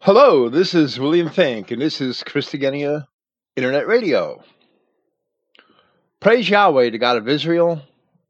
[0.00, 3.08] Hello, this is William Finck, and this is Christogenea
[3.56, 4.44] Internet Radio.
[6.20, 7.82] Praise Yahweh, the God of Israel,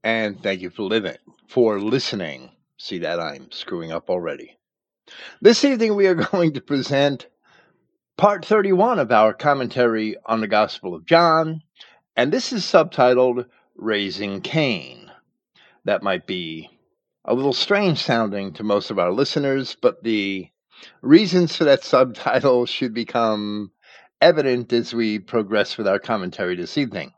[0.02, 2.52] and thank you for living, for listening.
[2.78, 4.56] See that I'm screwing up already.
[5.42, 7.26] This evening we are going to present
[8.16, 11.60] part 31 of our commentary on the Gospel of John,
[12.16, 13.44] and this is subtitled
[13.76, 15.12] Raising Cain.
[15.84, 16.70] That might be
[17.26, 20.48] a little strange sounding to most of our listeners, but the
[21.02, 23.72] reasons for that subtitle should become
[24.20, 27.12] evident as we progress with our commentary this evening.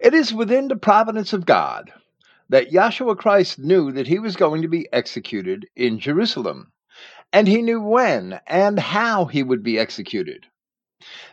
[0.00, 1.92] It is within the providence of God
[2.48, 6.72] that Yahshua Christ knew that he was going to be executed in Jerusalem,
[7.32, 10.46] and he knew when and how he would be executed.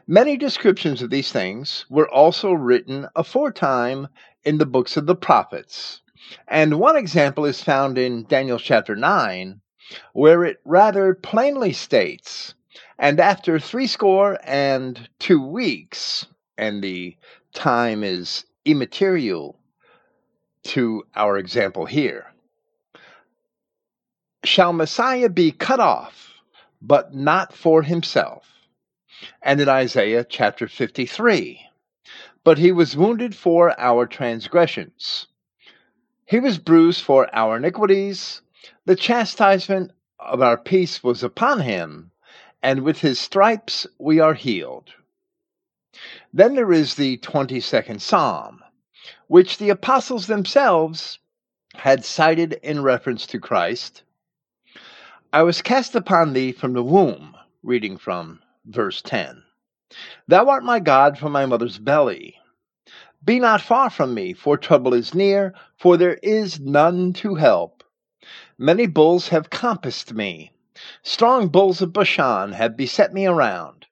[0.07, 4.07] Many descriptions of these things were also written aforetime
[4.43, 6.01] in the books of the prophets,
[6.47, 9.61] and one example is found in Daniel chapter 9,
[10.13, 12.53] where it rather plainly states,
[12.97, 16.25] and after threescore and two weeks,
[16.57, 17.15] and the
[17.53, 19.59] time is immaterial
[20.63, 22.33] to our example here,
[24.43, 26.33] shall Messiah be cut off,
[26.81, 28.47] but not for himself.
[29.41, 31.59] And in Isaiah chapter 53,
[32.43, 35.27] but he was wounded for our transgressions,
[36.25, 38.42] he was bruised for our iniquities
[38.85, 42.11] the chastisement of our peace was upon him,
[42.61, 44.89] and with his stripes we are healed.
[46.33, 48.63] Then there is the 22nd Psalm,
[49.27, 51.19] which the apostles themselves
[51.75, 54.03] had cited in reference to Christ.
[55.31, 59.43] I was cast upon thee from the womb, reading from verse 10.
[60.27, 62.35] Thou art my God from my mother's belly.
[63.23, 67.82] Be not far from me, for trouble is near, for there is none to help.
[68.59, 70.51] Many bulls have compassed me.
[71.01, 73.87] Strong bulls of Bashan have beset me around.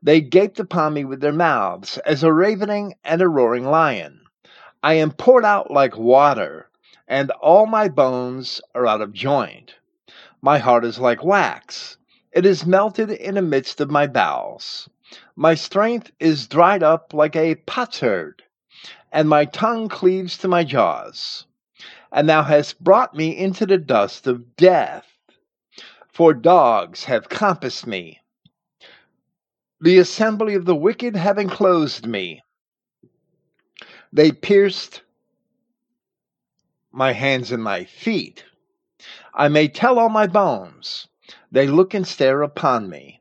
[0.00, 4.20] They gaped upon me with their mouths, as a ravening and a roaring lion.
[4.84, 6.70] I am poured out like water,
[7.08, 9.74] and all my bones are out of joint.
[10.40, 11.96] My heart is like wax,
[12.30, 14.88] it is melted in the midst of my bowels.
[15.34, 18.44] My strength is dried up like a potsherd,
[19.10, 21.47] and my tongue cleaves to my jaws
[22.12, 25.06] and thou hast brought me into the dust of death.
[26.12, 28.20] For dogs have compassed me,
[29.80, 32.42] the assembly of the wicked have enclosed me.
[34.12, 35.02] They pierced
[36.90, 38.44] my hands and my feet.
[39.34, 41.06] I may tell all my bones.
[41.52, 43.20] They look and stare upon me.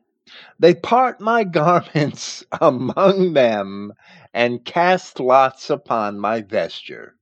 [0.58, 3.94] They part my garments among them
[4.34, 7.16] and cast lots upon my vesture.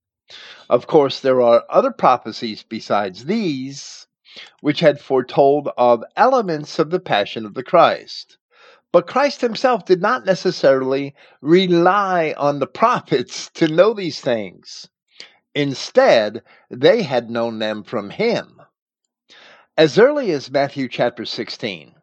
[0.69, 4.07] Of course, there are other prophecies besides these
[4.59, 8.37] which had foretold of elements of the passion of the Christ.
[8.91, 14.89] But Christ himself did not necessarily rely on the prophets to know these things.
[15.53, 18.61] Instead, they had known them from him.
[19.77, 21.93] As early as Matthew chapter 16,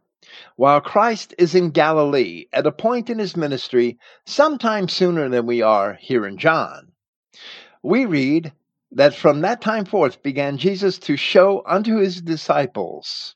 [0.56, 5.60] while Christ is in Galilee at a point in his ministry sometime sooner than we
[5.60, 6.91] are here in John,
[7.82, 8.52] we read
[8.92, 13.34] that from that time forth began Jesus to show unto his disciples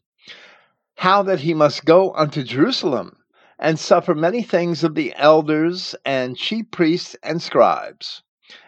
[0.96, 3.16] how that he must go unto Jerusalem
[3.58, 8.22] and suffer many things of the elders and chief priests and scribes,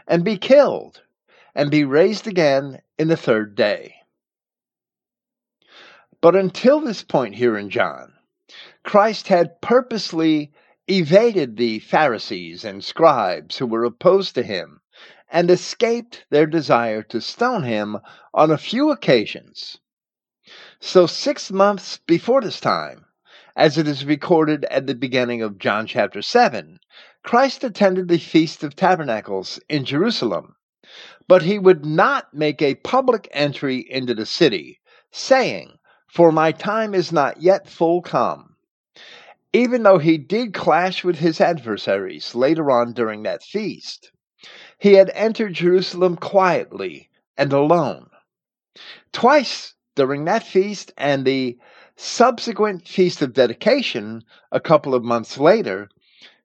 [0.06, 1.02] and be killed,
[1.54, 3.94] and be raised again in the third day.
[6.20, 8.14] But until this point here in John,
[8.82, 10.52] Christ had purposely
[10.88, 14.77] evaded the Pharisees and scribes who were opposed to him
[15.30, 17.98] and escaped their desire to stone him
[18.32, 19.78] on a few occasions.
[20.80, 23.04] So, six months before this time,
[23.54, 26.78] as it is recorded at the beginning of John chapter 7,
[27.24, 30.54] Christ attended the Feast of Tabernacles in Jerusalem,
[31.26, 36.94] but he would not make a public entry into the city, saying, For my time
[36.94, 38.56] is not yet full come.
[39.52, 44.10] Even though he did clash with his adversaries later on during that feast.
[44.78, 48.10] He had entered Jerusalem quietly and alone.
[49.12, 51.58] Twice during that feast and the
[51.96, 54.22] subsequent feast of dedication,
[54.52, 55.88] a couple of months later,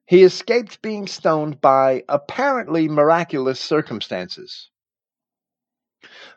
[0.04, 4.68] he escaped being stoned by apparently miraculous circumstances.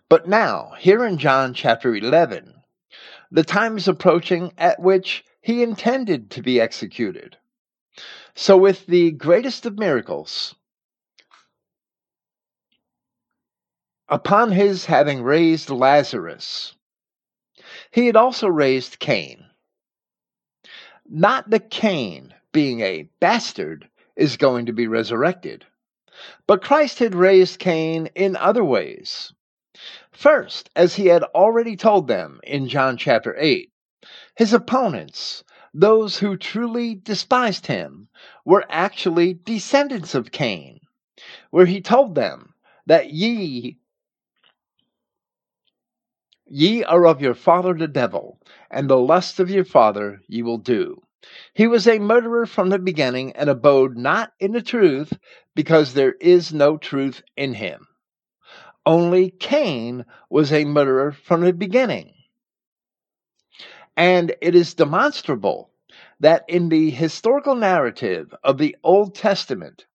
[0.08, 2.62] But now, here in John chapter 11,
[3.32, 7.38] the time is approaching at which he intended to be executed.
[8.36, 10.54] So, with the greatest of miracles,
[14.10, 16.76] Upon his having raised Lazarus,
[17.92, 19.46] he had also raised Cain.
[21.06, 25.66] Not that Cain, being a bastard, is going to be resurrected,
[26.48, 29.34] but Christ had raised Cain in other ways.
[30.14, 33.70] First, as he had already told them in John chapter 8,
[34.38, 35.44] his opponents,
[35.74, 38.08] those who truly despised him,
[38.46, 40.80] were actually descendants of Cain,
[41.50, 42.54] where he told them
[42.86, 43.78] that ye
[46.50, 48.40] ye are of your father the devil,
[48.72, 51.02] and the lust of your father ye will do.
[51.54, 55.12] He was a murderer from the beginning and abode not in the truth,
[55.56, 57.88] because there is no truth in him.
[58.86, 62.14] Only Cain was a murderer from the beginning.
[63.98, 65.72] And it is demonstrable
[66.20, 69.86] that in the historical narrative of the Old Testament,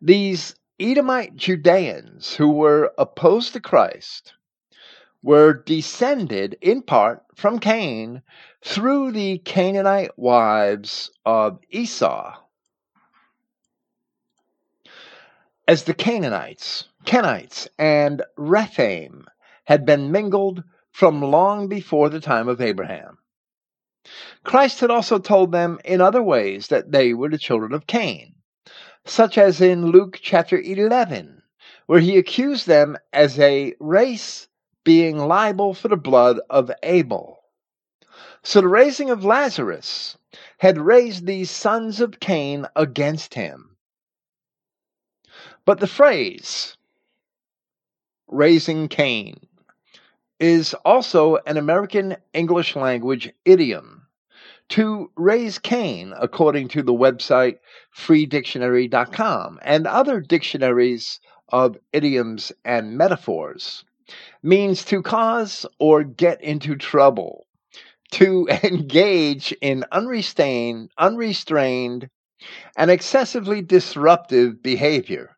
[0.00, 4.34] these Edomite Judeans who were opposed to Christ
[5.22, 8.22] were descended in part from Cain
[8.64, 12.36] through the Canaanite wives of Esau.
[15.68, 19.26] As the Canaanites Kenites and Rephaim
[19.64, 23.18] had been mingled from long before the time of Abraham.
[24.44, 28.34] Christ had also told them in other ways that they were the children of Cain,
[29.04, 31.42] such as in Luke chapter 11,
[31.86, 34.48] where he accused them as a race
[34.86, 37.42] being liable for the blood of Abel.
[38.44, 40.16] So the raising of Lazarus
[40.58, 43.76] had raised these sons of Cain against him.
[45.64, 46.76] But the phrase,
[48.28, 49.40] raising Cain
[50.38, 54.06] is also an American English language idiom.
[54.70, 57.58] To raise Cain, according to the website
[57.92, 61.18] freedictionary.com and other dictionaries
[61.48, 63.84] of idioms and metaphors,
[64.42, 67.46] means to cause or get into trouble,
[68.12, 72.08] to engage in unrestrained, unrestrained
[72.76, 75.36] and excessively disruptive behavior.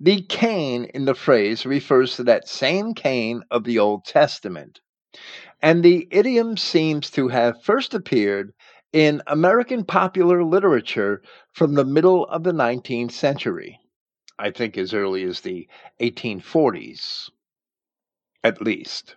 [0.00, 4.80] The Cain in the phrase refers to that same Cain of the Old Testament.
[5.60, 8.54] And the idiom seems to have first appeared
[8.92, 13.78] in American popular literature from the middle of the 19th century.
[14.38, 15.68] I think as early as the
[16.00, 17.30] 1840s,
[18.44, 19.16] at least.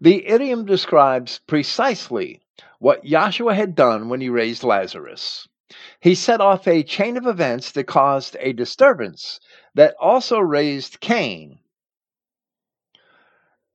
[0.00, 2.40] The idiom describes precisely
[2.78, 5.46] what Joshua had done when he raised Lazarus.
[6.00, 9.38] He set off a chain of events that caused a disturbance
[9.74, 11.60] that also raised Cain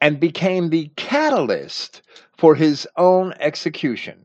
[0.02, 2.02] and became the catalyst
[2.38, 4.25] for his own execution.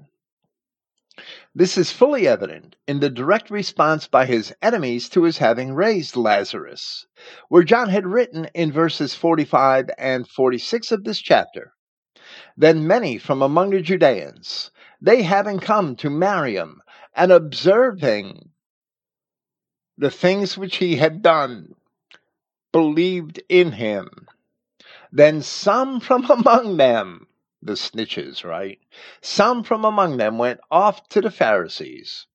[1.52, 6.14] This is fully evident in the direct response by his enemies to his having raised
[6.14, 7.06] Lazarus,
[7.48, 11.72] where John had written in verses 45 and 46 of this chapter
[12.56, 14.70] Then many from among the Judeans,
[15.00, 16.82] they having come to Mariam
[17.14, 18.50] and observing
[19.98, 21.74] the things which he had done,
[22.70, 24.28] believed in him.
[25.10, 27.26] Then some from among them,
[27.62, 28.78] the snitches, right?
[29.20, 32.26] Some from among them went off to the Pharisees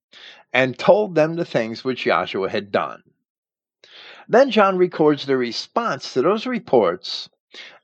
[0.52, 3.02] and told them the things which Joshua had done.
[4.28, 7.28] Then John records the response to those reports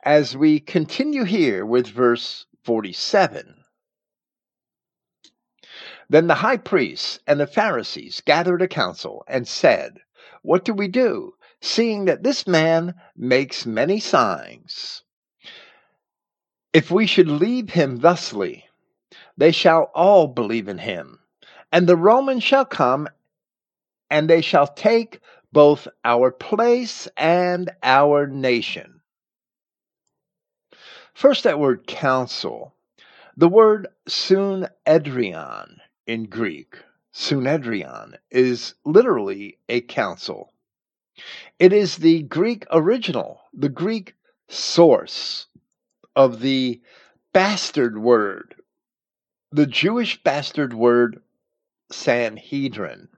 [0.02, 3.64] as we continue here with verse 47.
[6.08, 10.00] Then the high priests and the Pharisees gathered a council and said,
[10.42, 15.04] What do we do, seeing that this man makes many signs?
[16.72, 18.64] If we should leave him thusly,
[19.36, 21.18] they shall all believe in him,
[21.70, 23.08] and the Romans shall come,
[24.08, 25.20] and they shall take
[25.52, 29.02] both our place and our nation.
[31.12, 32.74] First, that word council.
[33.36, 36.76] The word sunedrion in Greek,
[37.12, 40.52] Sunedrion, is literally a council.
[41.58, 44.14] It is the Greek original, the Greek
[44.48, 45.46] source
[46.16, 46.80] of the
[47.32, 48.54] bastard word,
[49.50, 51.22] the Jewish bastard word
[51.90, 53.08] Sanhedrin,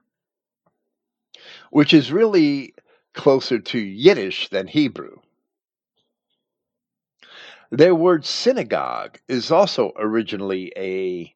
[1.71, 2.75] which is really
[3.15, 5.19] closer to Yiddish than Hebrew.
[7.71, 11.35] Their word synagogue is also originally a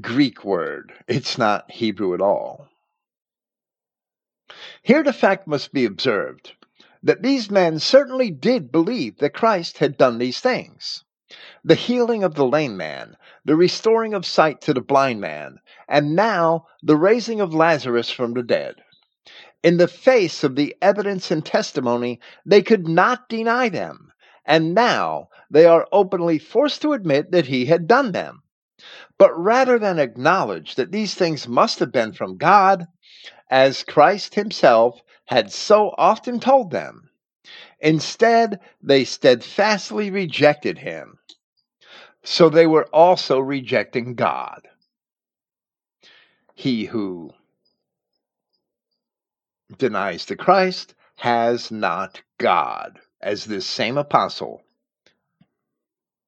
[0.00, 0.92] Greek word.
[1.08, 2.68] It's not Hebrew at all.
[4.82, 6.54] Here the fact must be observed
[7.02, 11.04] that these men certainly did believe that Christ had done these things
[11.62, 16.16] the healing of the lame man, the restoring of sight to the blind man, and
[16.16, 18.76] now the raising of Lazarus from the dead.
[19.62, 24.10] In the face of the evidence and testimony, they could not deny them,
[24.44, 28.42] and now they are openly forced to admit that he had done them.
[29.18, 32.86] But rather than acknowledge that these things must have been from God,
[33.50, 37.08] as Christ himself had so often told them,
[37.78, 41.16] instead they steadfastly rejected him.
[42.24, 44.66] So they were also rejecting God.
[46.52, 47.30] He who
[49.78, 54.64] denies the Christ has not God, as this same apostle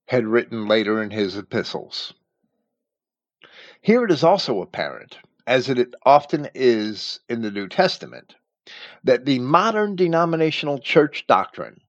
[0.07, 2.15] had written later in his epistles.
[3.81, 8.37] Here it is also apparent, as it often is in the New Testament,
[9.05, 11.81] that the modern denominational church doctrine,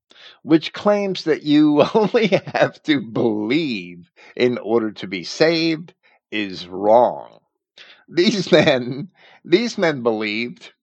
[0.42, 5.94] which claims that you only have to believe in order to be saved,
[6.32, 7.39] is wrong.
[8.08, 9.10] These men,
[9.44, 10.74] these men believed,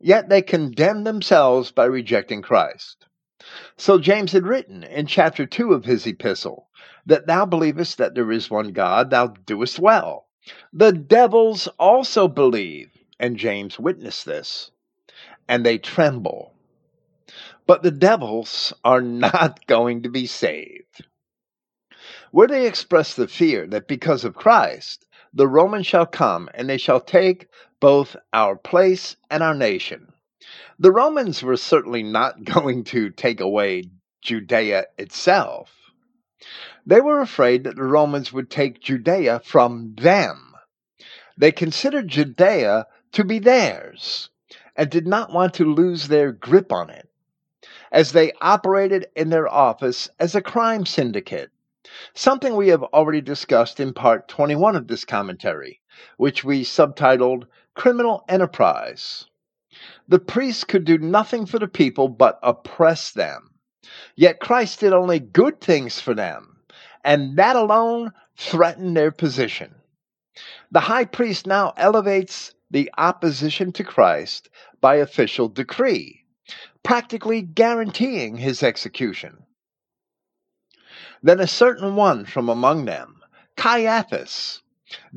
[0.00, 3.06] yet they condemned themselves by rejecting Christ.
[3.76, 6.68] So James had written in chapter 2 of his epistle
[7.06, 10.26] that thou believest that there is one God, thou doest well.
[10.72, 14.71] The devils also believe, and James witnessed this,
[15.48, 16.54] and they tremble.
[17.66, 21.06] But the devils are not going to be saved.
[22.30, 26.78] Where they express the fear that because of Christ, the Romans shall come and they
[26.78, 27.48] shall take
[27.80, 30.12] both our place and our nation.
[30.78, 33.84] The Romans were certainly not going to take away
[34.22, 35.72] Judea itself.
[36.84, 40.54] They were afraid that the Romans would take Judea from them.
[41.36, 44.30] They considered Judea to be theirs
[44.76, 47.08] and did not want to lose their grip on it,
[47.90, 51.50] as they operated in their office as a crime syndicate,
[52.14, 55.80] something we have already discussed in part 21 of this commentary,
[56.16, 59.26] which we subtitled Criminal Enterprise.
[60.08, 63.50] The priests could do nothing for the people but oppress them.
[64.14, 66.52] Yet Christ did only good things for them
[67.04, 69.74] and that alone threatened their position.
[70.70, 74.48] The high priest now elevates the opposition to Christ
[74.80, 76.24] by official decree,
[76.82, 79.44] practically guaranteeing his execution.
[81.22, 83.20] Then a certain one from among them,
[83.56, 84.62] Caiaphas,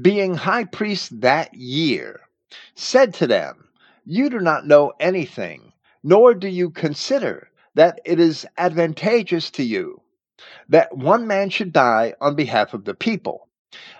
[0.02, 2.22] being high priest that year,
[2.76, 3.70] said to them,
[4.04, 5.72] You do not know anything,
[6.04, 10.02] nor do you consider that it is advantageous to you
[10.68, 13.48] that one man should die on behalf of the people,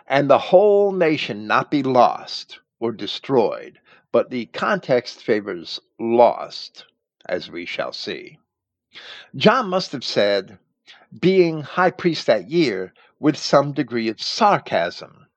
[0.08, 3.80] and the whole nation not be lost or destroyed.
[4.12, 6.86] But the context favors lost,
[7.28, 8.38] as we shall see.
[9.36, 10.58] John must have said,
[11.20, 15.28] being high priest that year, with some degree of sarcasm.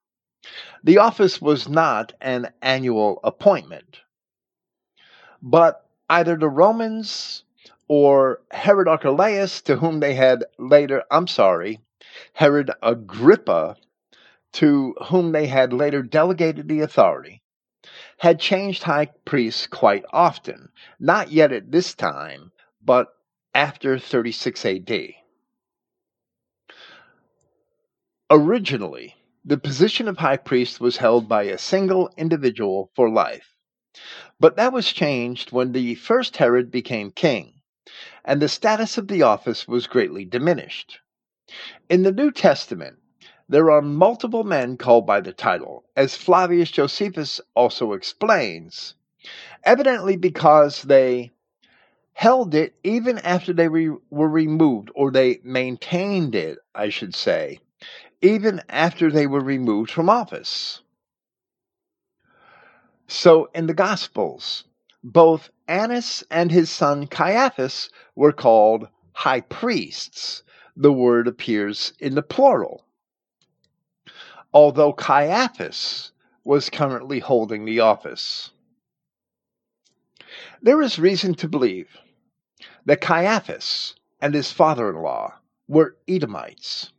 [0.85, 4.00] The office was not an annual appointment,
[5.42, 7.45] but either the Romans
[7.88, 11.80] or Herod Archelaus, to whom they had later, I'm sorry,
[12.33, 13.76] Herod Agrippa,
[14.52, 17.43] to whom they had later delegated the authority,
[18.19, 22.52] had changed high priests quite often, not yet at this time,
[22.83, 23.09] but
[23.55, 25.14] after 36 AD.
[28.31, 33.55] Originally, the position of high priest was held by a single individual for life,
[34.38, 37.55] but that was changed when the first Herod became king
[38.25, 41.00] and the status of the office was greatly diminished.
[41.88, 42.99] In the New Testament,
[43.49, 48.95] there are multiple men called by the title, as Flavius Josephus also explains,
[49.64, 51.33] evidently because they
[52.12, 57.61] held it even after they re- were removed, or they maintained it, I should say,
[58.21, 60.83] even after they were removed from office.
[63.07, 64.64] So in the Gospels,
[65.02, 70.43] both Annas and his son Caiaphas were called high priests.
[70.76, 72.85] The word appears in the plural.
[74.52, 76.12] Although Caiaphas
[76.45, 78.50] was currently holding the office.
[80.62, 81.99] There is reason to believe
[82.87, 85.35] that Caiaphas and his father in law
[85.69, 86.93] were Edomites.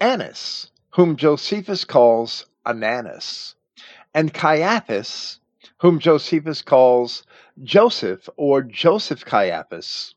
[0.00, 3.54] Annas, whom Josephus calls Ananus,
[4.14, 5.40] and Caiaphas
[5.78, 7.24] whom Josephus calls
[7.62, 10.14] Joseph or Joseph Caiaphas,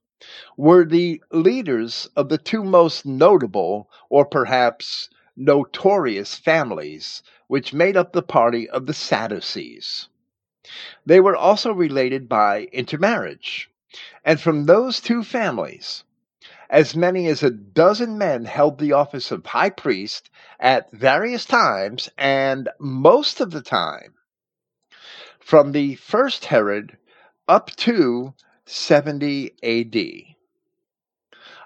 [0.58, 5.10] were the leaders of the two most notable, or perhaps
[5.44, 10.08] notorious, families which made up the party of the Sadducees.
[11.06, 13.70] They were also related by intermarriage,
[14.24, 16.04] and from those two families,
[16.70, 20.30] as many as a dozen men held the office of high priest
[20.60, 24.14] at various times, and most of the time
[25.40, 26.98] from the first Herod
[27.48, 28.34] up to
[28.66, 30.31] 70 AD.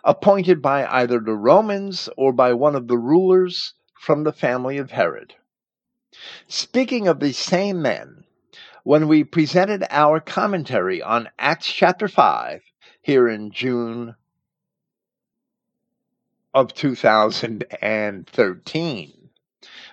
[0.05, 4.91] Appointed by either the Romans or by one of the rulers from the family of
[4.91, 5.33] Herod.
[6.47, 8.24] Speaking of these same men,
[8.83, 12.62] when we presented our commentary on Acts chapter 5
[13.01, 14.13] here in June
[16.53, 19.29] of 2013,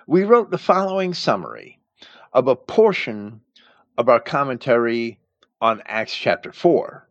[0.07, 1.79] we wrote the following summary
[2.35, 3.41] of a portion
[3.97, 5.19] of our commentary
[5.61, 7.09] on Acts chapter 4.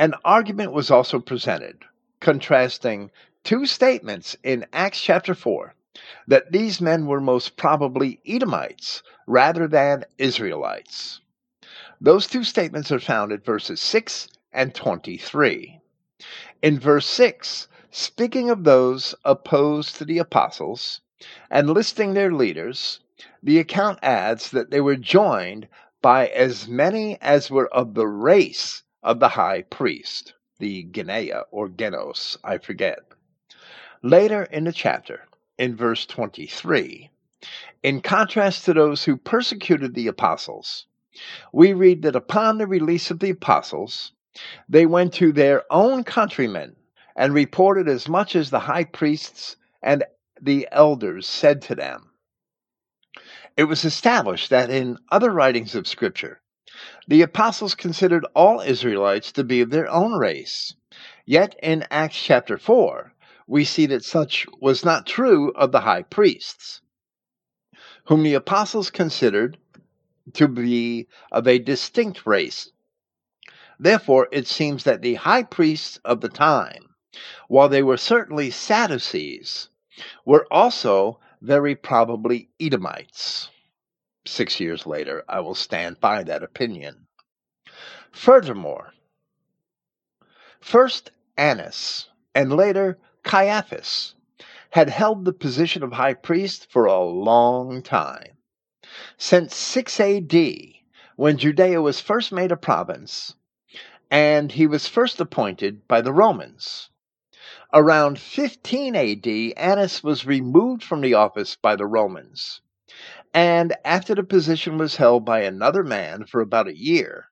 [0.00, 1.84] An argument was also presented
[2.20, 3.10] contrasting
[3.42, 5.74] two statements in Acts chapter 4
[6.28, 11.20] that these men were most probably Edomites rather than Israelites.
[12.00, 15.80] Those two statements are found at verses 6 and 23.
[16.62, 21.00] In verse 6, speaking of those opposed to the apostles
[21.50, 23.00] and listing their leaders,
[23.42, 25.66] the account adds that they were joined
[26.00, 31.68] by as many as were of the race of the high priest, the Genea or
[31.68, 33.00] Genos, I forget.
[34.02, 35.24] Later in the chapter,
[35.58, 37.10] in verse 23,
[37.82, 40.86] in contrast to those who persecuted the apostles,
[41.52, 44.12] we read that upon the release of the apostles,
[44.68, 46.76] they went to their own countrymen
[47.16, 50.04] and reported as much as the high priests and
[50.40, 52.10] the elders said to them.
[53.56, 56.40] It was established that in other writings of Scripture,
[57.08, 60.74] the apostles considered all Israelites to be of their own race.
[61.24, 63.14] Yet in Acts chapter 4,
[63.46, 66.82] we see that such was not true of the high priests,
[68.04, 69.56] whom the apostles considered
[70.34, 72.70] to be of a distinct race.
[73.80, 76.94] Therefore, it seems that the high priests of the time,
[77.48, 79.70] while they were certainly Sadducees,
[80.26, 83.48] were also very probably Edomites.
[84.30, 87.06] Six years later, I will stand by that opinion.
[88.12, 88.92] Furthermore,
[90.60, 94.14] first Annas and later Caiaphas
[94.70, 98.36] had held the position of high priest for a long time.
[99.16, 100.34] Since 6 AD,
[101.16, 103.34] when Judea was first made a province,
[104.10, 106.90] and he was first appointed by the Romans.
[107.72, 112.60] Around 15 AD, Annas was removed from the office by the Romans,
[113.38, 117.30] and after the position was held by another man for about a year,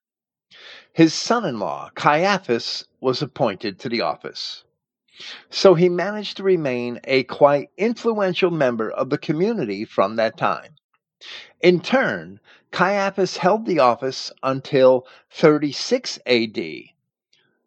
[0.92, 4.62] his son in law, Caiaphas, was appointed to the office.
[5.50, 10.76] So he managed to remain a quite influential member of the community from that time.
[11.60, 12.38] In turn,
[12.70, 16.60] Caiaphas held the office until 36 AD,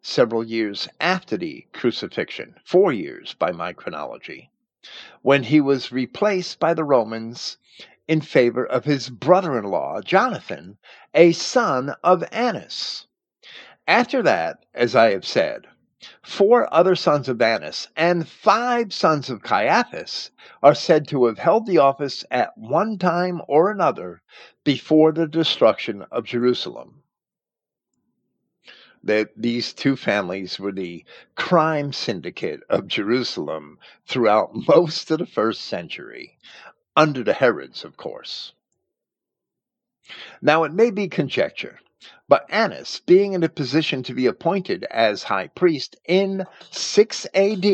[0.00, 4.50] several years after the crucifixion, four years by my chronology,
[5.20, 7.58] when he was replaced by the Romans
[8.10, 10.76] in favor of his brother in law, Jonathan,
[11.14, 13.06] a son of Annas.
[13.86, 15.68] After that, as I have said,
[16.20, 21.66] four other sons of Annas and five sons of Caiaphas are said to have held
[21.66, 24.22] the office at one time or another
[24.64, 27.04] before the destruction of Jerusalem
[29.02, 35.62] that these two families were the crime syndicate of Jerusalem throughout most of the first
[35.62, 36.36] century,
[37.00, 38.52] under the Herods, of course.
[40.42, 41.80] Now, it may be conjecture,
[42.28, 47.64] but Annas, being in a position to be appointed as high priest in 6 AD,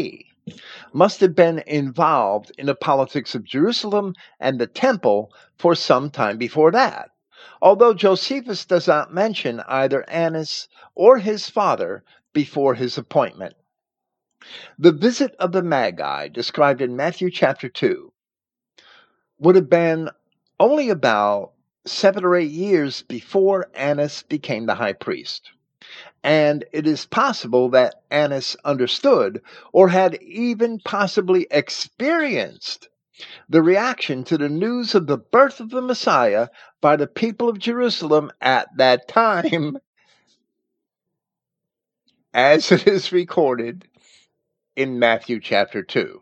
[0.92, 6.38] must have been involved in the politics of Jerusalem and the temple for some time
[6.38, 7.10] before that
[7.60, 13.54] although Josephus does not mention either Annas or his father before his appointment.
[14.78, 18.12] The visit of the Magi, described in Matthew chapter 2,
[19.38, 20.10] would have been
[20.58, 21.52] only about
[21.84, 25.50] seven or eight years before Annas became the high priest.
[26.24, 29.40] And it is possible that Annas understood
[29.72, 32.88] or had even possibly experienced
[33.48, 36.48] the reaction to the news of the birth of the Messiah
[36.80, 39.78] by the people of Jerusalem at that time,
[42.34, 43.86] as it is recorded
[44.74, 46.20] in Matthew chapter 2.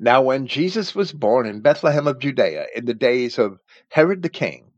[0.00, 3.58] Now, when Jesus was born in Bethlehem of Judea in the days of
[3.88, 4.70] Herod the king,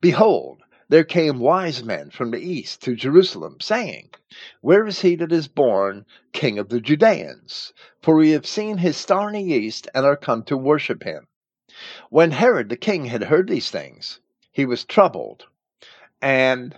[0.00, 4.10] behold, there came wise men from the east to Jerusalem, saying,
[4.60, 7.72] Where is he that is born King of the Judeans?
[8.02, 11.26] For we have seen his star in the east, and are come to worship him.
[12.10, 15.46] When Herod the king had heard these things, he was troubled,
[16.20, 16.76] and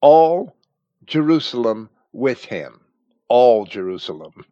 [0.00, 0.56] all
[1.04, 2.80] Jerusalem with him.
[3.28, 4.44] All Jerusalem.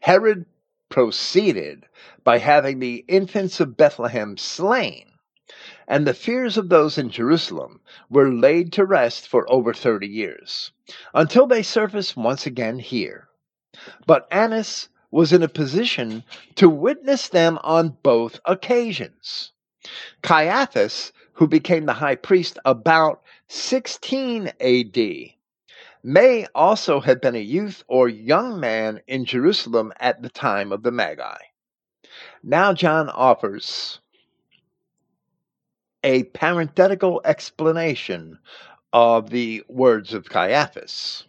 [0.00, 0.46] Herod
[0.92, 1.86] proceeded
[2.22, 5.06] by having the infants of Bethlehem slain
[5.88, 10.70] and the fears of those in Jerusalem were laid to rest for over 30 years,
[11.14, 13.28] until they surfaced once again here.
[14.06, 16.24] But Annas was in a position
[16.54, 19.52] to witness them on both occasions.
[20.22, 24.98] Caiaphas, who became the high priest about 16 AD,
[26.02, 30.82] may also have been a youth or young man in Jerusalem at the time of
[30.82, 31.36] the Magi.
[32.42, 34.00] Now, John offers
[36.02, 38.38] a parenthetical explanation
[38.92, 41.24] of the words of Caiaphas.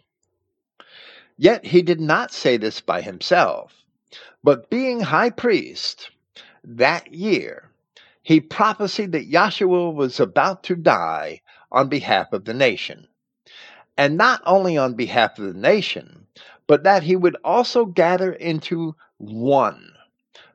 [1.36, 3.72] Yet he did not say this by himself,
[4.42, 6.10] but being high priest
[6.64, 7.70] that year,
[8.22, 13.06] he prophesied that Yahshua was about to die on behalf of the nation.
[13.96, 16.26] And not only on behalf of the nation,
[16.66, 19.94] but that he would also gather into one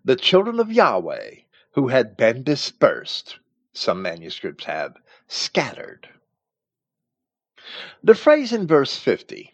[0.04, 1.36] the children of Yahweh
[1.72, 3.40] who had been dispersed
[3.74, 4.98] some manuscripts have,
[5.28, 6.10] scattered.
[8.04, 9.54] The phrase in verse 50,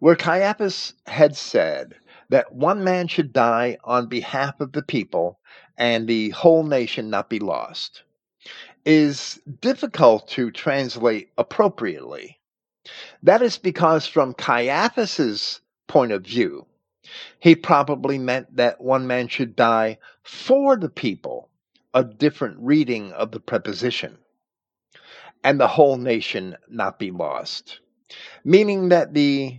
[0.00, 1.94] where Caiaphas had said
[2.28, 5.38] that one man should die on behalf of the people
[5.78, 8.02] and the whole nation not be lost,
[8.84, 12.40] is difficult to translate appropriately.
[13.22, 16.66] That is because, from Caiaphas's point of view,
[17.38, 21.48] he probably meant that one man should die for the people
[21.94, 24.18] a different reading of the preposition,
[25.44, 27.80] and the whole nation not be lost,
[28.44, 29.58] meaning that the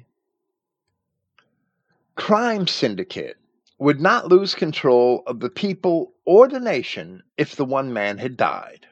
[2.15, 3.37] crime syndicate
[3.77, 8.37] would not lose control of the people or the nation if the one man had
[8.37, 8.87] died.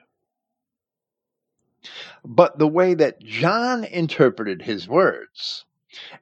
[2.24, 5.66] But the way that John interpreted his words,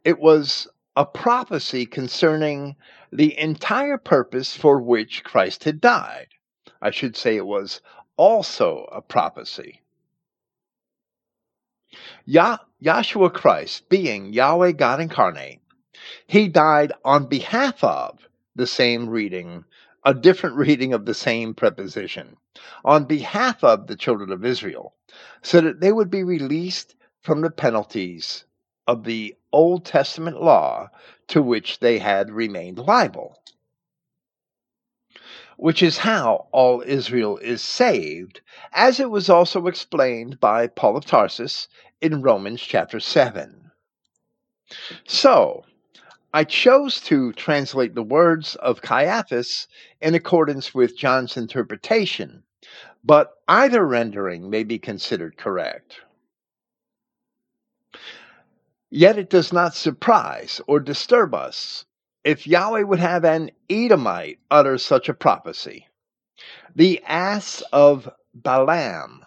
[0.03, 2.75] it was a prophecy concerning
[3.11, 6.27] the entire purpose for which Christ had died.
[6.81, 7.81] I should say it was
[8.17, 9.81] also a prophecy.
[12.25, 15.61] Yah- Yahshua Christ, being Yahweh God incarnate,
[16.27, 18.19] he died on behalf of
[18.55, 19.65] the same reading,
[20.05, 22.37] a different reading of the same preposition,
[22.83, 24.93] on behalf of the children of Israel,
[25.41, 28.45] so that they would be released from the penalties
[28.87, 30.89] of the Old Testament law
[31.27, 33.39] to which they had remained liable
[35.59, 38.39] which is how all Israel is saved,
[38.71, 41.67] as it was also explained by Paul of Tarsus
[41.99, 43.69] in Romans chapter 7.
[45.05, 45.65] So,
[46.33, 49.67] I chose to translate the words of Caiaphas
[49.99, 52.43] in accordance with John's interpretation,
[53.03, 56.01] but either rendering may be considered correct.
[58.89, 61.85] Yet it does not surprise or disturb us
[62.23, 65.87] if Yahweh would have an Edomite utter such a prophecy.
[66.75, 69.25] The ass of Balaam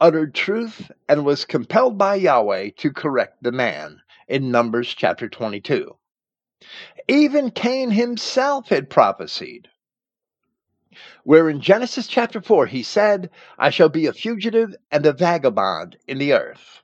[0.00, 5.96] uttered truth and was compelled by Yahweh to correct the man in Numbers chapter 22.
[7.08, 9.69] Even Cain himself had prophesied.
[11.30, 15.96] Where in Genesis chapter 4 he said, I shall be a fugitive and a vagabond
[16.08, 16.82] in the earth.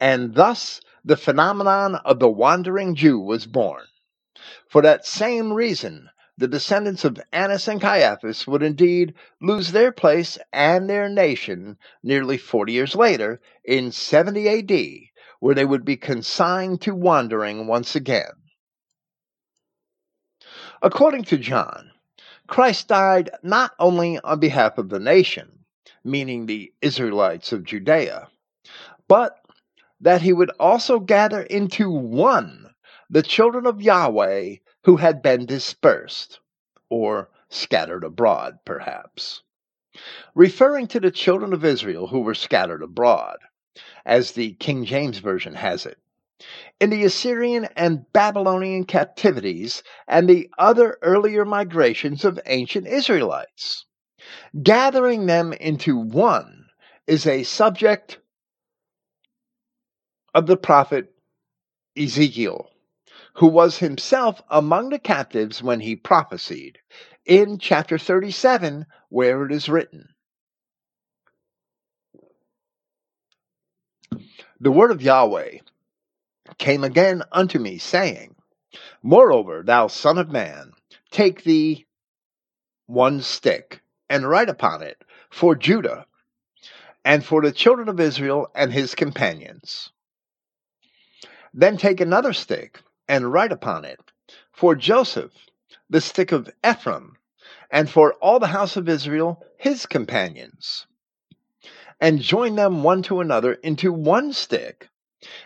[0.00, 3.84] And thus the phenomenon of the wandering Jew was born.
[4.68, 10.40] For that same reason, the descendants of Annas and Caiaphas would indeed lose their place
[10.52, 14.82] and their nation nearly 40 years later in 70 AD,
[15.38, 18.32] where they would be consigned to wandering once again.
[20.82, 21.92] According to John,
[22.46, 25.64] Christ died not only on behalf of the nation,
[26.04, 28.28] meaning the Israelites of Judea,
[29.08, 29.40] but
[30.00, 32.74] that he would also gather into one
[33.08, 36.40] the children of Yahweh who had been dispersed,
[36.90, 39.42] or scattered abroad, perhaps.
[40.34, 43.38] Referring to the children of Israel who were scattered abroad,
[44.04, 45.98] as the King James Version has it,
[46.80, 53.86] in the Assyrian and Babylonian captivities and the other earlier migrations of ancient Israelites.
[54.62, 56.66] Gathering them into one
[57.06, 58.18] is a subject
[60.34, 61.12] of the prophet
[61.96, 62.70] Ezekiel
[63.34, 66.78] who was himself among the captives when he prophesied,
[67.26, 70.08] in chapter 37, where it is written
[74.60, 75.58] The word of Yahweh
[76.58, 78.36] came again unto me, saying,
[79.02, 80.72] Moreover, thou son of man,
[81.10, 81.86] take thee
[82.86, 86.06] one stick, and write upon it for Judah,
[87.04, 89.90] and for the children of Israel and his companions.
[91.54, 94.00] Then take another stick, and write upon it,
[94.52, 95.32] for Joseph,
[95.90, 97.16] the stick of Ephraim,
[97.70, 100.86] and for all the house of Israel, his companions.
[102.00, 104.88] and join them one to another into one stick,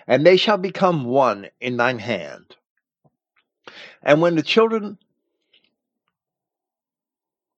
[0.07, 2.57] and they shall become one in thine hand.
[4.03, 4.99] And when the children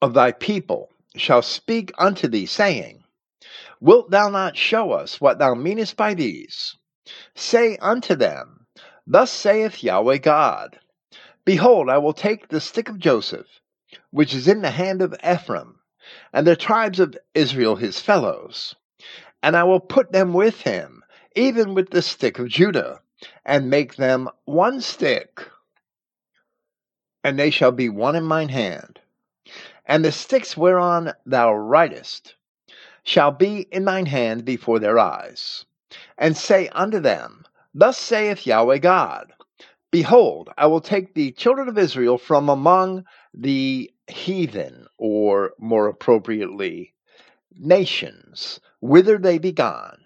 [0.02, 3.04] of thy people shall speak unto thee, saying,
[3.80, 6.76] Wilt thou not show us what thou meanest by these?
[7.34, 8.66] Say unto them,
[9.06, 10.78] Thus saith Yahweh God
[11.44, 13.46] Behold, I will take the stick of Joseph,
[14.10, 15.80] which is in the hand of Ephraim,
[16.32, 18.74] and the tribes of Israel his fellows,
[19.42, 20.99] and I will put them with him,
[21.34, 23.00] even with the stick of Judah,
[23.44, 25.48] and make them one stick,
[27.22, 28.98] and they shall be one in mine hand.
[29.86, 32.34] And the sticks whereon thou writest
[33.02, 35.64] shall be in thine hand before their eyes.
[36.16, 39.32] And say unto them, Thus saith Yahweh God
[39.90, 46.94] Behold, I will take the children of Israel from among the heathen, or more appropriately,
[47.56, 49.99] nations, whither they be gone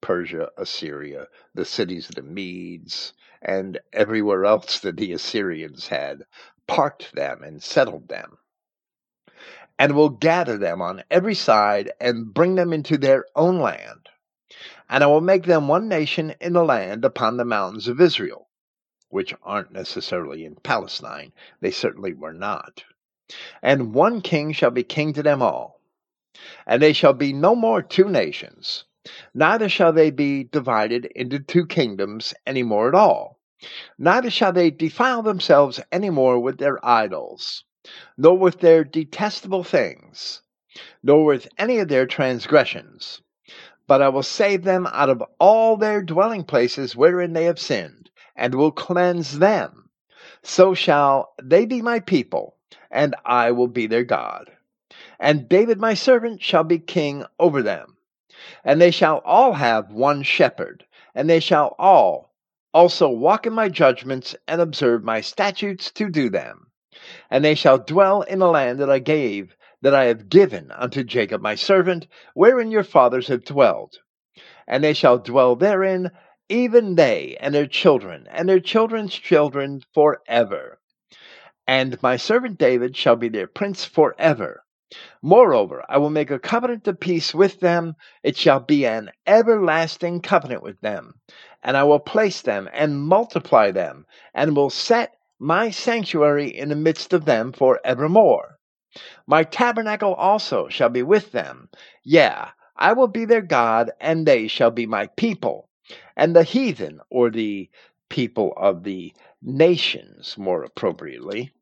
[0.00, 6.24] Persia, Assyria, the cities of the Medes, and everywhere else that the Assyrians had
[6.66, 8.38] parked them and settled them,
[9.78, 14.08] and will gather them on every side and bring them into their own land.
[14.88, 18.48] And I will make them one nation in the land upon the mountains of Israel
[19.10, 21.32] which aren't necessarily in Palestine.
[21.60, 22.84] They certainly were not.
[23.60, 25.80] And one king shall be king to them all.
[26.66, 28.84] And they shall be no more two nations,
[29.34, 33.38] neither shall they be divided into two kingdoms any more at all.
[33.98, 37.64] Neither shall they defile themselves any more with their idols,
[38.16, 40.42] nor with their detestable things,
[41.02, 43.20] nor with any of their transgressions.
[43.86, 48.10] But I will save them out of all their dwelling places wherein they have sinned
[48.36, 49.90] and will cleanse them.
[50.42, 52.56] So shall they be my people,
[52.90, 54.50] and I will be their God.
[55.18, 57.96] And David my servant shall be king over them.
[58.64, 62.32] And they shall all have one shepherd, and they shall all
[62.72, 66.70] also walk in my judgments and observe my statutes to do them.
[67.30, 71.04] And they shall dwell in the land that I gave, that I have given unto
[71.04, 73.96] Jacob my servant, wherein your fathers have dwelled.
[74.66, 76.10] And they shall dwell therein
[76.48, 80.80] even they and their children and their children's children forever.
[81.66, 84.64] And my servant David shall be their prince forever.
[85.22, 87.94] Moreover, I will make a covenant of peace with them.
[88.22, 91.20] It shall be an everlasting covenant with them.
[91.62, 96.76] And I will place them and multiply them, and will set my sanctuary in the
[96.76, 98.58] midst of them for evermore.
[99.26, 101.68] My tabernacle also shall be with them.
[102.02, 105.68] Yeah, I will be their God, and they shall be my people
[106.16, 107.68] and the heathen, or the
[108.08, 111.52] people of the nations, more appropriately,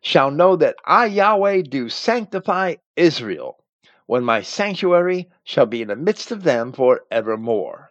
[0.00, 3.62] shall know that I, Yahweh, do sanctify Israel,
[4.06, 7.90] when my sanctuary shall be in the midst of them for evermore.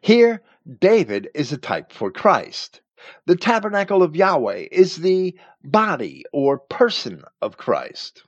[0.00, 0.42] Here,
[0.80, 2.80] David is a type for Christ.
[3.26, 8.22] The tabernacle of Yahweh is the body or person of Christ.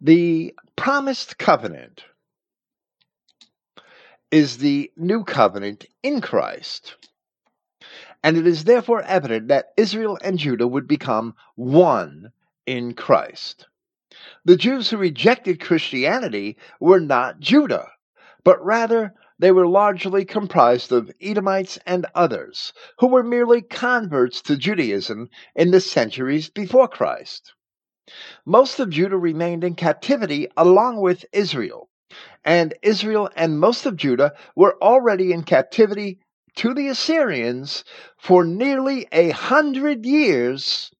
[0.00, 2.04] The promised covenant
[4.30, 6.96] is the new covenant in Christ.
[8.24, 12.32] And it is therefore evident that Israel and Judah would become one
[12.64, 13.66] in Christ.
[14.46, 17.90] The Jews who rejected Christianity were not Judah,
[18.42, 24.56] but rather they were largely comprised of Edomites and others who were merely converts to
[24.56, 27.52] Judaism in the centuries before Christ.
[28.46, 31.90] Most of Judah remained in captivity along with Israel,
[32.42, 36.20] and Israel and most of Judah were already in captivity
[36.56, 37.84] to the Assyrians
[38.16, 40.90] for nearly a hundred years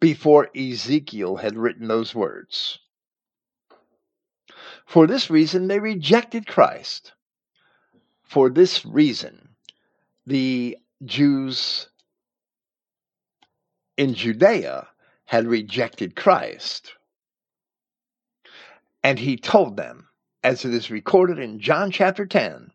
[0.00, 2.78] before Ezekiel had written those words.
[4.86, 7.12] For this reason, they rejected Christ.
[8.22, 9.50] For this reason,
[10.26, 11.88] the Jews
[13.96, 14.88] in Judea
[15.24, 16.94] had rejected Christ.
[19.02, 20.08] And he told them,
[20.42, 22.70] as it is recorded in John chapter 10.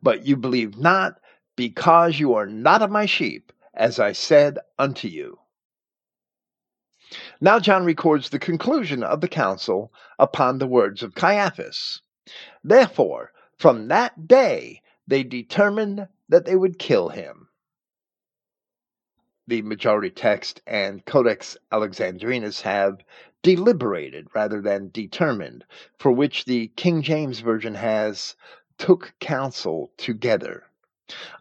[0.00, 1.20] But you believe not,
[1.58, 5.40] because you are not of my sheep, as I said unto you.
[7.40, 12.00] Now, John records the conclusion of the council upon the words of Caiaphas.
[12.62, 17.48] Therefore, from that day, they determined that they would kill him.
[19.48, 23.02] The majority text and Codex Alexandrinus have
[23.42, 25.64] deliberated rather than determined,
[25.98, 28.36] for which the King James Version has
[28.78, 30.62] took counsel together.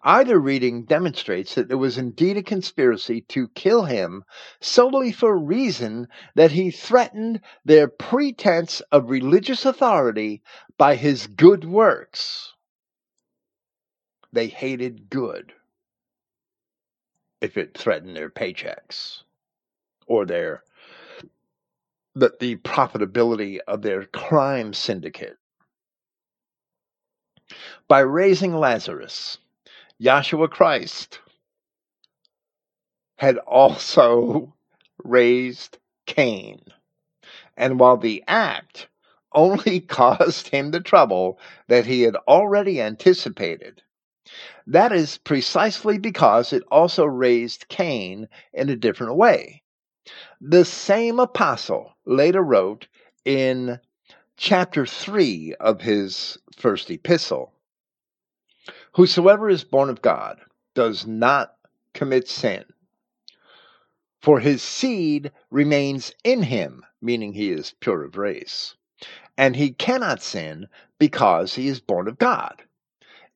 [0.03, 4.23] Either reading demonstrates that there was indeed a conspiracy to kill him
[4.61, 10.41] solely for reason that he threatened their pretense of religious authority
[10.77, 12.53] by his good works.
[14.31, 15.53] They hated good
[17.41, 19.23] if it threatened their paychecks
[20.05, 20.63] or their
[22.15, 25.37] the, the profitability of their crime syndicate.
[27.87, 29.37] By raising Lazarus,
[30.01, 31.19] Yahshua Christ
[33.17, 34.53] had also
[35.03, 36.61] raised Cain.
[37.55, 38.87] And while the act
[39.33, 43.81] only caused him the trouble that he had already anticipated,
[44.67, 49.63] that is precisely because it also raised Cain in a different way.
[50.39, 52.87] The same apostle later wrote
[53.25, 53.79] in
[54.35, 57.53] chapter 3 of his first epistle
[58.97, 60.39] Whosoever is born of God
[60.73, 61.53] does not
[61.93, 62.65] commit sin,
[64.23, 68.75] for his seed remains in him, meaning he is pure of race,
[69.37, 72.63] and he cannot sin because he is born of God.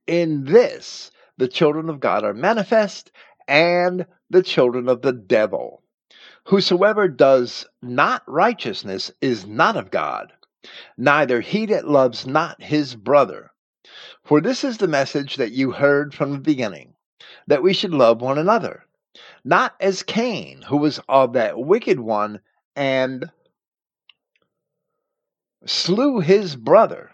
[0.08, 3.12] In this, the children of God are manifest,
[3.48, 5.84] and the children of the devil.
[6.46, 10.34] Whosoever does not righteousness is not of God,
[10.98, 13.52] neither he that loves not his brother.
[14.24, 16.94] For this is the message that you heard from the beginning,
[17.48, 18.86] that we should love one another,
[19.44, 22.40] not as Cain, who was of that wicked one
[22.76, 23.32] and
[25.66, 27.12] slew his brother.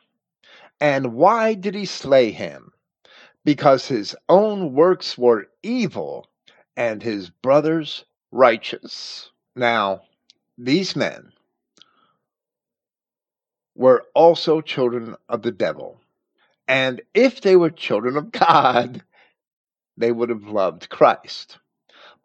[0.80, 2.72] And why did he slay him?
[3.43, 6.28] Because his own works were evil
[6.76, 9.32] and his brother's righteous.
[9.56, 10.02] Now,
[10.58, 11.34] these men
[13.76, 16.00] were also children of the devil.
[16.67, 19.03] And if they were children of God,
[19.95, 21.58] they would have loved Christ.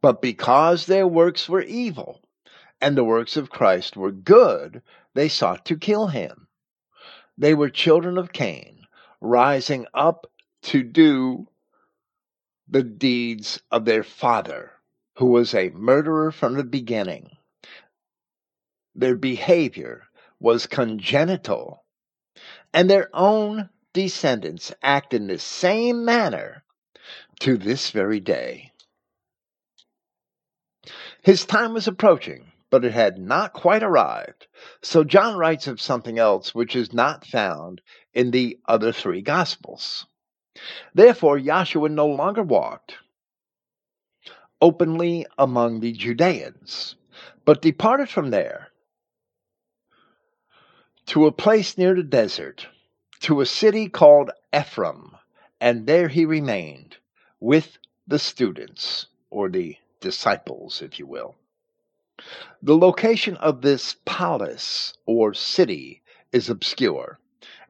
[0.00, 2.20] But because their works were evil
[2.80, 4.82] and the works of Christ were good,
[5.14, 6.48] they sought to kill him.
[7.38, 8.86] They were children of Cain,
[9.20, 10.26] rising up
[10.62, 11.46] to do
[12.68, 14.72] the deeds of their father
[15.16, 17.30] who was a murderer from the beginning.
[18.94, 20.04] Their behavior
[20.40, 21.84] was congenital,
[22.74, 26.64] and their own descendants act in the same manner
[27.40, 28.72] to this very day.
[31.22, 34.46] His time was approaching, but it had not quite arrived.
[34.82, 37.80] So John writes of something else which is not found
[38.14, 40.06] in the other three Gospels.
[40.94, 42.96] Therefore, Yahshua no longer walked
[44.60, 46.94] openly among the Judeans,
[47.44, 48.68] but departed from there
[51.06, 52.68] to a place near the desert,
[53.22, 55.16] to a city called Ephraim,
[55.60, 56.96] and there he remained
[57.38, 61.36] with the students, or the disciples, if you will.
[62.62, 67.20] The location of this palace or city is obscure,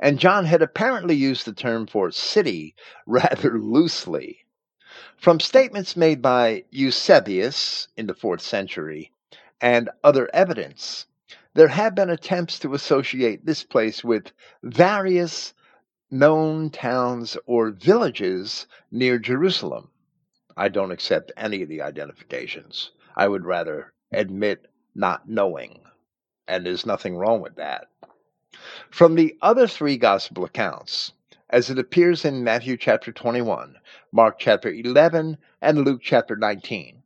[0.01, 2.75] and John had apparently used the term for city
[3.07, 4.47] rather loosely.
[5.19, 9.13] From statements made by Eusebius in the fourth century
[9.61, 11.07] and other evidence,
[11.55, 15.53] there have been attempts to associate this place with various
[16.11, 19.91] known towns or villages near Jerusalem.
[20.57, 22.91] I don't accept any of the identifications.
[23.17, 25.81] I would rather admit not knowing,
[26.47, 27.89] and there's nothing wrong with that.
[28.91, 31.13] From the other three gospel accounts,
[31.49, 33.77] as it appears in Matthew chapter 21,
[34.11, 37.03] Mark chapter 11, and Luke chapter 19.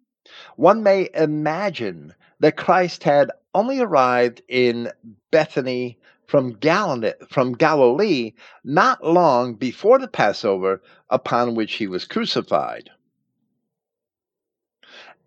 [0.56, 4.90] One may imagine that Christ had only arrived in
[5.30, 8.32] Bethany from Galilee,
[8.64, 12.90] not long before the Passover upon which he was crucified.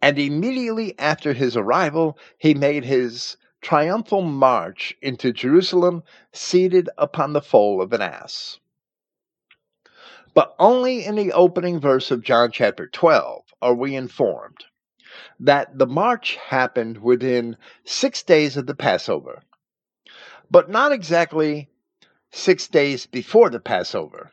[0.02, 7.42] And immediately after his arrival, he made his triumphal march into Jerusalem seated upon the
[7.42, 8.60] foal of an ass.
[10.34, 14.66] But only in the opening verse of John chapter 12 are we informed
[15.40, 19.42] that the march happened within six days of the Passover,
[20.50, 21.70] but not exactly
[22.32, 24.32] six days before the Passover,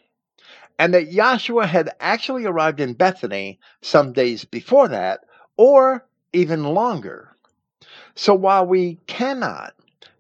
[0.79, 5.21] and that Yahshua had actually arrived in Bethany some days before that,
[5.57, 7.35] or even longer.
[8.15, 9.75] So while we cannot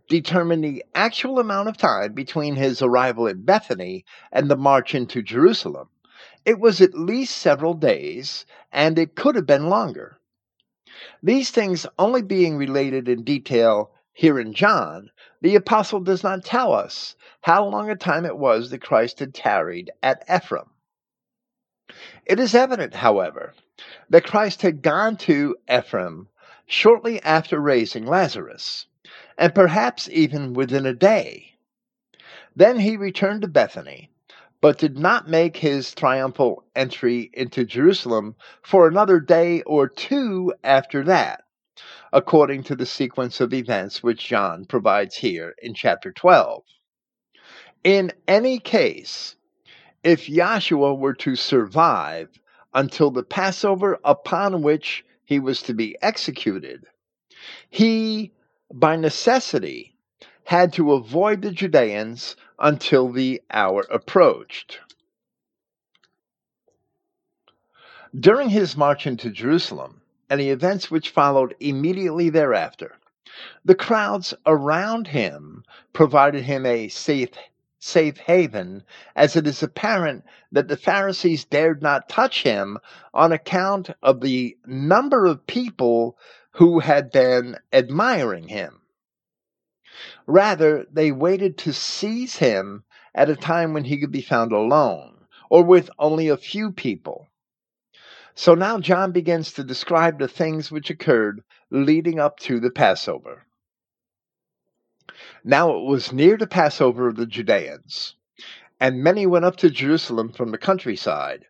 [0.08, 5.22] determine the actual amount of time between his arrival at Bethany and the march into
[5.22, 5.88] Jerusalem.
[6.44, 10.18] It was at least several days, and it could have been longer.
[11.22, 16.72] These things only being related in detail here in John, the apostle does not tell
[16.72, 20.70] us how long a time it was that Christ had tarried at Ephraim.
[22.24, 23.54] It is evident, however,
[24.11, 26.28] that Christ had gone to Ephraim
[26.66, 28.86] shortly after raising Lazarus,
[29.38, 31.52] and perhaps even within a day.
[32.57, 34.11] Then he returned to Bethany,
[34.66, 41.04] but did not make his triumphal entry into Jerusalem for another day or two after
[41.04, 41.44] that,
[42.12, 46.64] according to the sequence of events which John provides here in chapter 12.
[47.84, 49.36] In any case,
[50.02, 52.30] if Yahshua were to survive
[52.74, 56.86] until the Passover upon which he was to be executed,
[57.70, 58.32] he,
[58.74, 59.94] by necessity,
[60.42, 64.80] had to avoid the Judeans until the hour approached.
[68.18, 70.00] During his march into Jerusalem
[70.30, 72.96] and the events which followed immediately thereafter,
[73.64, 77.30] the crowds around him provided him a safe
[77.78, 78.82] safe haven,
[79.14, 82.78] as it is apparent that the Pharisees dared not touch him
[83.12, 86.16] on account of the number of people
[86.52, 88.80] who had been admiring him.
[90.26, 92.84] Rather, they waited to seize him
[93.14, 97.28] at a time when he could be found alone or with only a few people.
[98.34, 103.47] So now John begins to describe the things which occurred leading up to the Passover.
[105.42, 108.14] Now it was near the Passover of the Judeans,
[108.78, 111.47] and many went up to Jerusalem from the countryside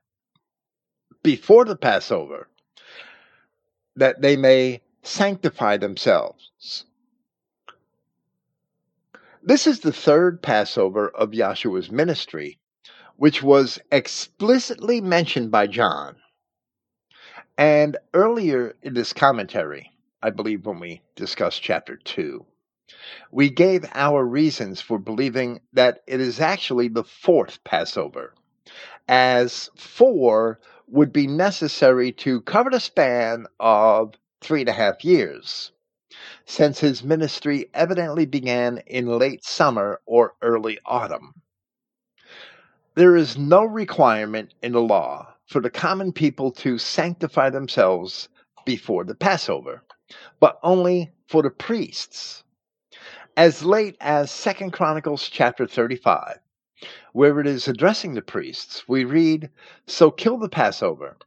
[1.22, 2.48] before the Passover,
[3.96, 6.84] that they may sanctify themselves.
[9.46, 12.58] This is the third Passover of Yahshua's ministry,
[13.14, 16.16] which was explicitly mentioned by John.
[17.56, 22.44] And earlier in this commentary, I believe when we discussed chapter 2,
[23.30, 28.34] we gave our reasons for believing that it is actually the fourth Passover,
[29.06, 35.70] as four would be necessary to cover the span of three and a half years,
[36.46, 41.34] since his ministry evidently began in late summer or early autumn.
[42.94, 48.28] There is no requirement in the law for the common people to sanctify themselves
[48.64, 49.82] before the Passover,
[50.40, 52.44] but only for the priests
[53.36, 56.38] as late as Second Chronicles chapter 35,
[57.12, 59.50] where it is addressing the priests, we read,
[59.86, 61.18] So kill the Passover,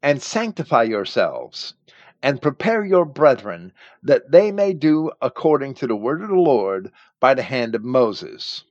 [0.00, 1.74] and sanctify yourselves,
[2.22, 6.90] and prepare your brethren, that they may do according to the word of the Lord
[7.20, 8.64] by the hand of Moses.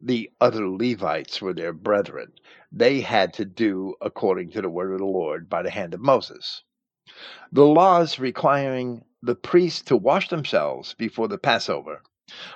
[0.00, 2.32] The other Levites were their brethren.
[2.72, 6.00] They had to do according to the word of the Lord by the hand of
[6.00, 6.62] Moses.
[7.52, 12.02] The laws requiring the priests to wash themselves before the Passover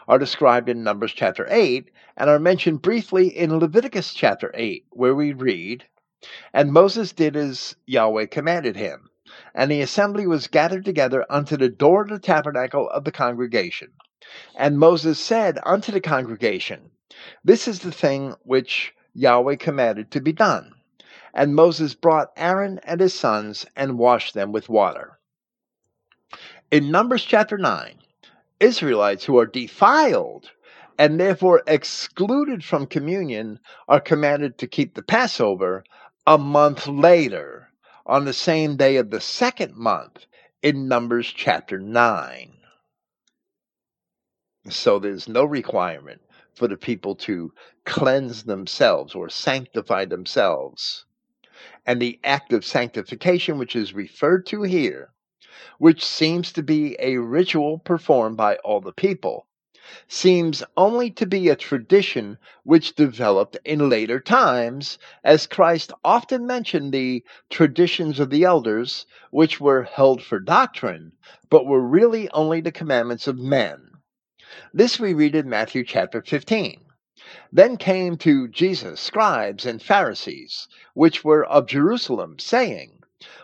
[0.09, 5.15] are described in Numbers chapter 8 and are mentioned briefly in Leviticus chapter 8, where
[5.15, 5.85] we read,
[6.53, 9.11] And Moses did as Yahweh commanded him,
[9.55, 13.93] and the assembly was gathered together unto the door of the tabernacle of the congregation.
[14.57, 16.91] And Moses said unto the congregation,
[17.45, 20.73] This is the thing which Yahweh commanded to be done.
[21.33, 25.19] And Moses brought Aaron and his sons and washed them with water.
[26.71, 27.99] In Numbers chapter 9,
[28.59, 30.51] Israelites who are defiled
[30.99, 35.85] and therefore excluded from communion are commanded to keep the Passover
[36.27, 37.56] a month later
[38.07, 40.27] on the same day of the second month
[40.63, 42.53] in Numbers chapter 9.
[44.71, 46.23] So there's no requirement
[46.55, 47.53] for the people to
[47.85, 51.05] cleanse themselves or sanctify themselves.
[51.85, 55.11] And the act of sanctification, which is referred to here,
[55.79, 59.46] which seems to be a ritual performed by all the people,
[60.09, 66.93] seems only to be a tradition which developed in later times, as Christ often mentioned
[66.93, 71.13] the traditions of the elders, which were held for doctrine,
[71.51, 73.91] but were really only the commandments of men.
[74.73, 76.85] This we read in Matthew chapter 15.
[77.53, 82.96] Then came to Jesus scribes and Pharisees, which were of Jerusalem, saying,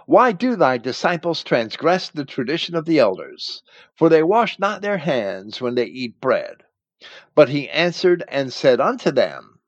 [0.07, 3.63] why do thy disciples transgress the tradition of the elders?
[3.95, 6.65] For they wash not their hands when they eat bread.
[7.35, 9.61] But he answered and said unto them,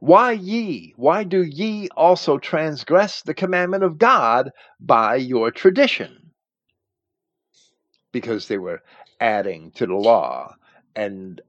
[0.00, 6.32] Why ye, why do ye also transgress the commandment of God by your tradition?
[8.12, 8.82] Because they were
[9.20, 10.54] adding to the law,
[10.94, 11.40] and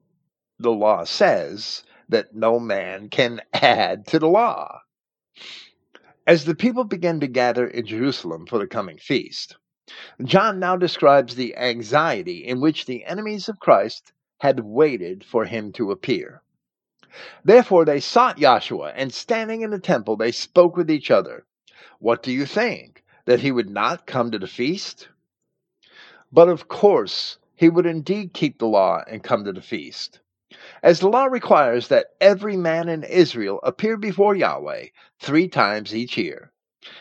[0.60, 4.82] the law says that no man can add to the law.
[6.32, 9.58] As the people began to gather in Jerusalem for the coming feast,
[10.24, 15.74] John now describes the anxiety in which the enemies of Christ had waited for him
[15.74, 16.42] to appear.
[17.44, 21.46] Therefore they sought Yahshua, and standing in the temple, they spoke with each other.
[22.00, 23.04] What do you think?
[23.26, 25.10] That he would not come to the feast?
[26.32, 30.21] But of course, he would indeed keep the law and come to the feast.
[30.84, 34.88] As the law requires that every man in Israel appear before Yahweh
[35.18, 36.52] three times each year,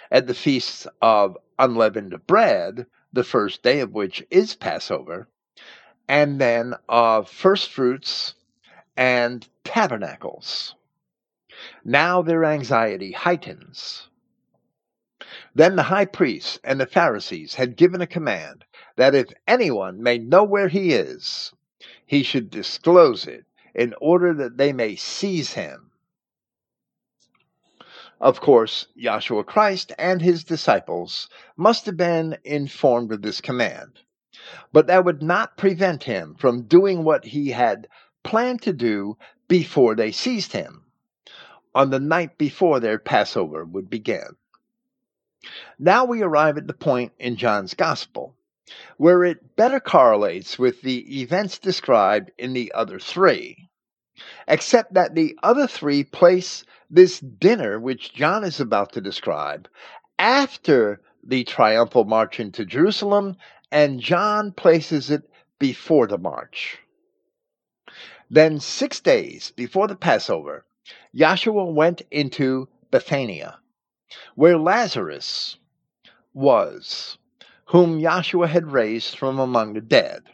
[0.08, 5.28] at the feasts of unleavened bread, the first day of which is Passover,
[6.06, 8.34] and then of first fruits
[8.96, 10.76] and tabernacles.
[11.84, 14.08] Now their anxiety heightens.
[15.54, 18.64] Then the high priests and the Pharisees had given a command
[18.96, 21.52] that if anyone may know where he is,
[22.10, 25.92] he should disclose it in order that they may seize him.
[28.20, 34.00] Of course, Yahshua Christ and his disciples must have been informed of this command,
[34.72, 37.86] but that would not prevent him from doing what he had
[38.24, 40.86] planned to do before they seized him
[41.76, 44.34] on the night before their Passover would begin.
[45.78, 48.34] Now we arrive at the point in John's Gospel
[48.96, 53.68] where it better correlates with the events described in the other three,
[54.46, 59.68] except that the other three place this dinner, which John is about to describe,
[60.18, 63.36] after the triumphal march into Jerusalem,
[63.70, 65.22] and John places it
[65.58, 66.78] before the march.
[68.28, 70.64] Then, six days before the Passover,
[71.14, 73.58] Yahshua went into Bethania,
[74.34, 75.56] where Lazarus
[76.32, 77.18] was,
[77.70, 80.24] whom Yahshua had raised from among the dead.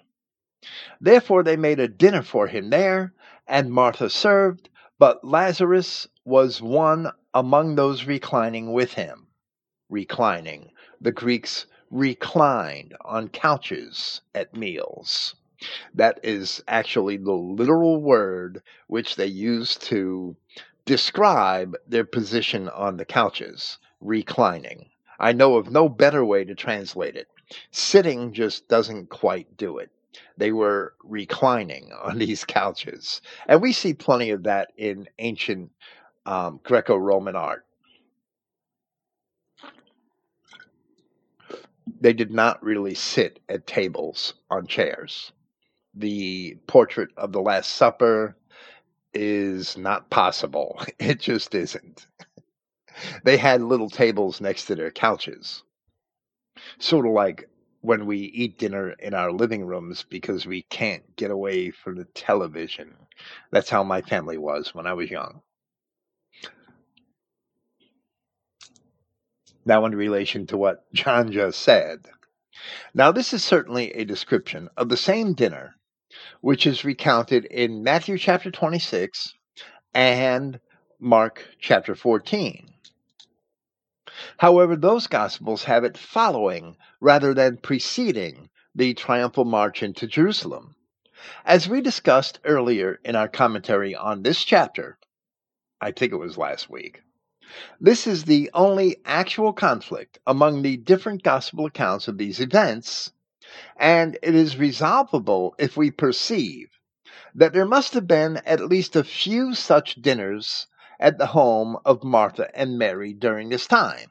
[1.03, 3.13] Therefore they made a dinner for him there,
[3.47, 9.27] and Martha served, but Lazarus was one among those reclining with him.
[9.91, 10.71] Reclining.
[11.03, 15.35] The Greeks reclined on couches at meals.
[15.95, 20.35] That is actually the literal word which they use to
[20.87, 24.89] describe their position on the couches, reclining.
[25.19, 27.29] I know of no better way to translate it.
[27.71, 29.91] Sitting just doesn't quite do it.
[30.37, 33.21] They were reclining on these couches.
[33.49, 35.71] And we see plenty of that in ancient
[36.25, 37.65] um, Greco Roman art.
[42.01, 45.33] They did not really sit at tables on chairs
[45.97, 48.37] the portrait of the Last Supper
[49.15, 50.81] is not possible.
[50.99, 52.07] It just isn't.
[53.25, 55.63] They had little tables next to their couches,
[56.79, 57.49] sort of like
[57.81, 62.05] when we eat dinner in our living rooms because we can't get away from the
[62.05, 62.95] television.
[63.51, 65.43] That's how my family was when I was young.
[69.65, 72.07] Now, in relation to what John just said.
[72.95, 75.75] Now, this is certainly a description of the same dinner
[76.41, 79.35] which is recounted in Matthew chapter 26
[79.95, 80.61] and
[80.99, 82.69] Mark chapter 14.
[84.39, 90.75] However, those Gospels have it following rather than preceding the triumphal march into Jerusalem.
[91.45, 94.99] As we discussed earlier in our commentary on this chapter,
[95.83, 97.03] I think it was last week,
[97.79, 103.13] this is the only actual conflict among the different Gospel accounts of these events
[103.77, 106.71] and it is resolvable if we perceive
[107.35, 110.67] that there must have been at least a few such dinners
[110.99, 114.11] at the home of Martha and Mary during this time.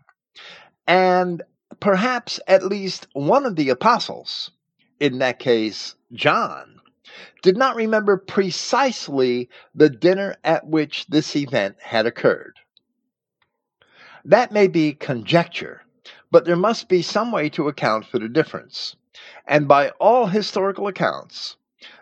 [0.88, 1.42] And
[1.80, 4.52] perhaps at least one of the apostles,
[5.00, 6.80] in that case, John,
[7.42, 12.60] did not remember precisely the dinner at which this event had occurred.
[14.24, 15.84] That may be conjecture,
[16.32, 18.96] but there must be some way to account for the difference.
[19.48, 21.58] And by all historical accounts,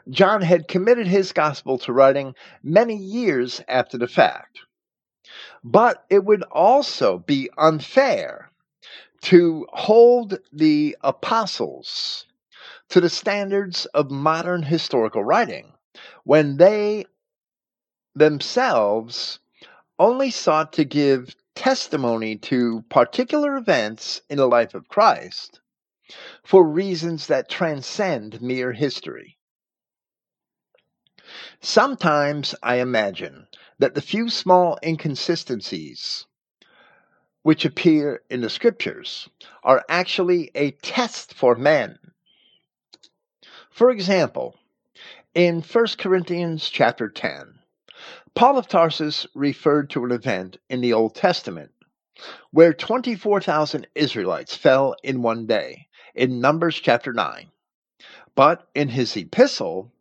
[0.10, 4.60] John had committed his gospel to writing many years after the fact.
[5.64, 8.52] But it would also be unfair
[9.22, 12.26] to hold the apostles
[12.90, 15.74] to the standards of modern historical writing
[16.26, 17.06] when they
[18.14, 19.40] themselves
[19.98, 25.62] only sought to give testimony to particular events in the life of Christ
[26.44, 29.38] for reasons that transcend mere history.
[31.62, 33.48] Sometimes I imagine
[33.80, 36.26] that the few small inconsistencies
[37.42, 39.30] which appear in the scriptures
[39.64, 42.00] are actually a test for men.
[43.70, 44.56] For example,
[45.34, 47.60] in 1 Corinthians chapter 10,
[48.36, 51.72] Paul of Tarsus referred to an event in the Old Testament
[52.52, 57.50] where 24,000 Israelites fell in one day in Numbers chapter 9.
[58.36, 59.92] But in his epistle,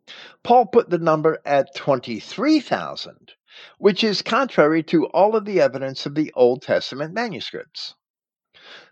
[0.43, 3.33] Paul put the number at 23,000,
[3.77, 7.95] which is contrary to all of the evidence of the Old Testament manuscripts.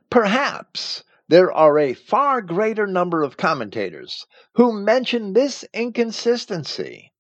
[0.09, 7.11] Perhaps there are a far greater number of commentators who mention this inconsistency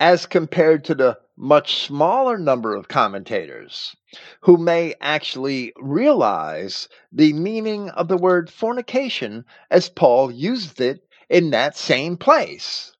[0.00, 3.96] as compared to the much smaller number of commentators
[4.40, 11.50] who may actually realize the meaning of the word fornication as Paul used it in
[11.50, 12.92] that same place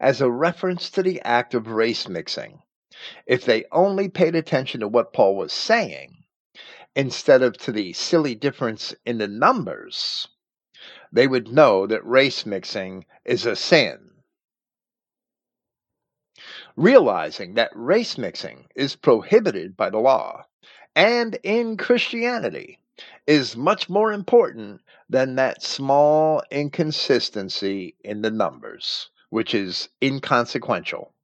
[0.00, 2.60] as a reference to the act of race mixing.
[3.26, 6.24] If they only paid attention to what Paul was saying
[6.96, 10.26] instead of to the silly difference in the numbers,
[11.12, 14.10] they would know that race mixing is a sin.
[16.74, 20.44] Realizing that race mixing is prohibited by the law
[20.96, 22.80] and in Christianity
[23.26, 31.14] is much more important than that small inconsistency in the numbers, which is inconsequential.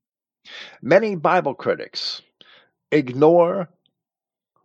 [0.83, 2.23] Many Bible critics
[2.93, 3.69] ignore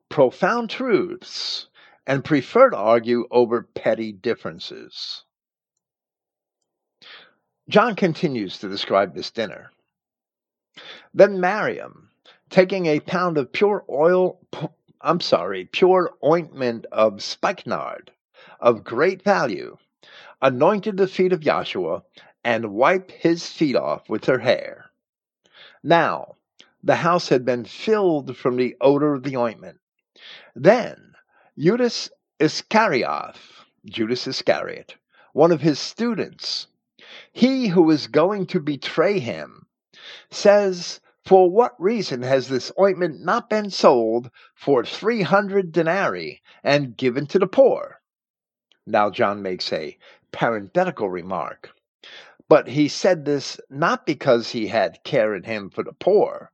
[0.10, 1.68] profound truths
[2.06, 5.24] and prefer to argue over petty differences.
[7.70, 9.72] John continues to describe this dinner.
[11.14, 12.10] Then Miriam,
[12.50, 14.40] taking a pound of pure oil,
[15.02, 18.12] I'm sorry, pure ointment of spikenard
[18.60, 19.78] of great value,
[20.42, 22.04] anointed the feet of Yahshua
[22.44, 24.89] and wiped his feet off with her hair.
[25.84, 26.36] Now,
[26.84, 29.80] the house had been filled from the odor of the ointment.
[30.56, 31.16] Then
[31.58, 32.10] Judas
[32.40, 33.36] Iscariot,
[33.86, 34.96] Judas Iscariot,
[35.32, 36.68] one of his students,
[37.32, 39.68] he who was going to betray him,
[40.30, 47.26] says, For what reason has this ointment not been sold for 300 denarii and given
[47.28, 48.02] to the poor?
[48.86, 49.98] Now, John makes a
[50.32, 51.72] parenthetical remark.
[52.50, 56.52] But he said this not because he had care in him for the poor,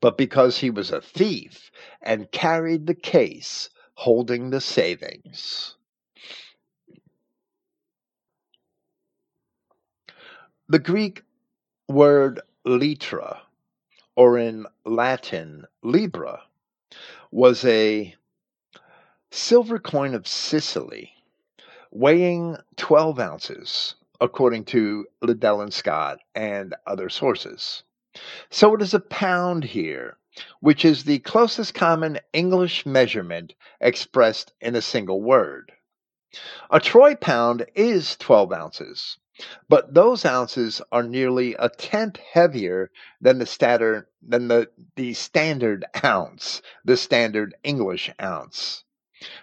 [0.00, 5.76] but because he was a thief and carried the case holding the savings.
[10.68, 11.22] The Greek
[11.88, 13.40] word litra,
[14.16, 16.42] or in Latin libra,
[17.30, 18.14] was a
[19.30, 21.12] silver coin of Sicily
[21.90, 27.82] weighing 12 ounces, according to Liddell and Scott and other sources.
[28.50, 30.16] So it is a pound here,
[30.60, 35.72] which is the closest common English measurement expressed in a single word.
[36.70, 39.18] A troy pound is 12 ounces,
[39.68, 42.90] but those ounces are nearly a tenth heavier
[43.20, 48.84] than the standard than the, the standard ounce, the standard English ounce.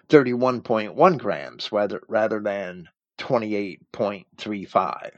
[0.09, 2.89] 31.1 grams rather rather than
[3.23, 5.11] 28.35.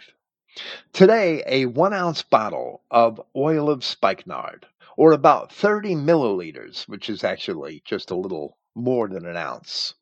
[0.93, 7.23] Today, a one ounce bottle of oil of spikenard, or about 30 milliliters, which is
[7.23, 9.95] actually just a little more than an ounce,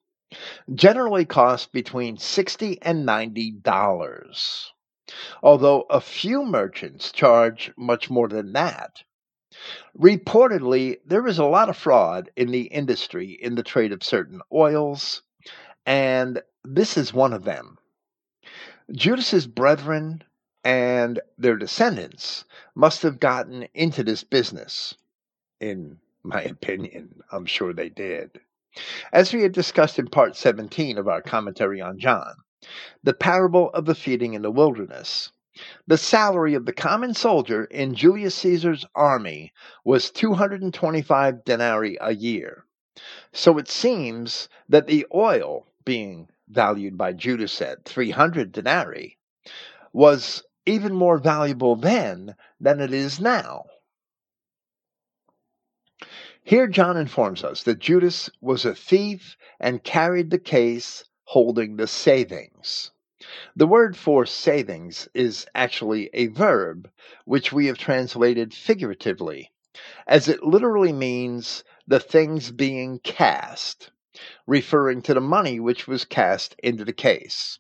[0.76, 4.74] generally costs between 60 and 90 dollars.
[5.41, 9.01] Although a few merchants charge much more than that.
[9.97, 14.41] Reportedly, there is a lot of fraud in the industry in the trade of certain
[14.51, 15.22] oils,
[15.86, 17.78] and this is one of them.
[18.92, 20.24] Judas's brethren
[20.64, 24.96] and their descendants must have gotten into this business.
[25.60, 28.40] In my opinion, I'm sure they did.
[29.12, 32.36] As we had discussed in part 17 of our commentary on John,
[33.04, 35.32] the parable of the feeding in the wilderness,
[35.86, 39.54] the salary of the common soldier in Julius Caesar's army
[39.84, 42.66] was 225 denarii a year.
[43.32, 49.18] So it seems that the oil, being valued by Judas at 300 denarii,
[49.91, 53.66] was even more valuable then than it is now.
[56.46, 61.88] Here, John informs us that Judas was a thief and carried the case holding the
[61.88, 62.91] savings.
[63.56, 66.91] The word for savings is actually a verb,
[67.24, 69.52] which we have translated figuratively,
[70.06, 73.91] as it literally means the things being cast,
[74.45, 77.59] referring to the money which was cast into the case.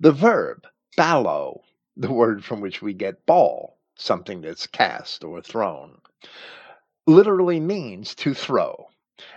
[0.00, 0.66] The verb,
[0.96, 1.62] ballo,
[1.96, 6.00] the word from which we get ball, something that's cast or thrown,
[7.06, 8.88] literally means to throw,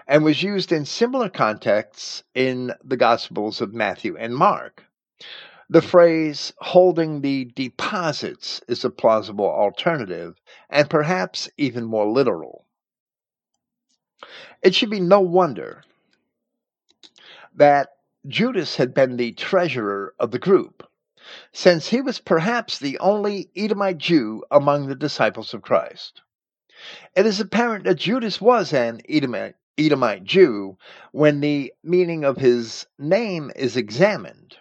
[0.07, 4.85] and was used in similar contexts in the Gospels of Matthew and Mark.
[5.69, 10.39] The phrase holding the deposits is a plausible alternative
[10.69, 12.65] and perhaps even more literal.
[14.61, 15.83] It should be no wonder
[17.55, 17.89] that
[18.27, 20.89] Judas had been the treasurer of the group
[21.51, 26.21] since he was perhaps the only Edomite Jew among the disciples of Christ.
[27.15, 30.77] It is apparent that Judas was an Edomite, Edomite Jew
[31.11, 34.57] when the meaning of his name is examined.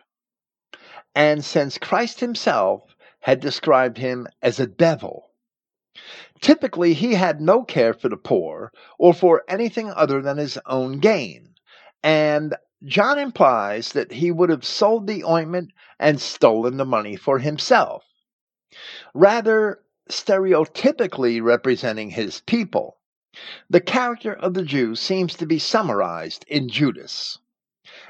[1.14, 5.30] And since Christ himself had described him as a devil,
[6.40, 10.98] typically he had no care for the poor or for anything other than his own
[10.98, 11.54] gain.
[12.02, 12.54] And
[12.86, 18.04] John implies that he would have sold the ointment and stolen the money for himself,
[19.14, 22.98] rather stereotypically representing his people.
[23.70, 27.38] The character of the Jew seems to be summarized in Judas.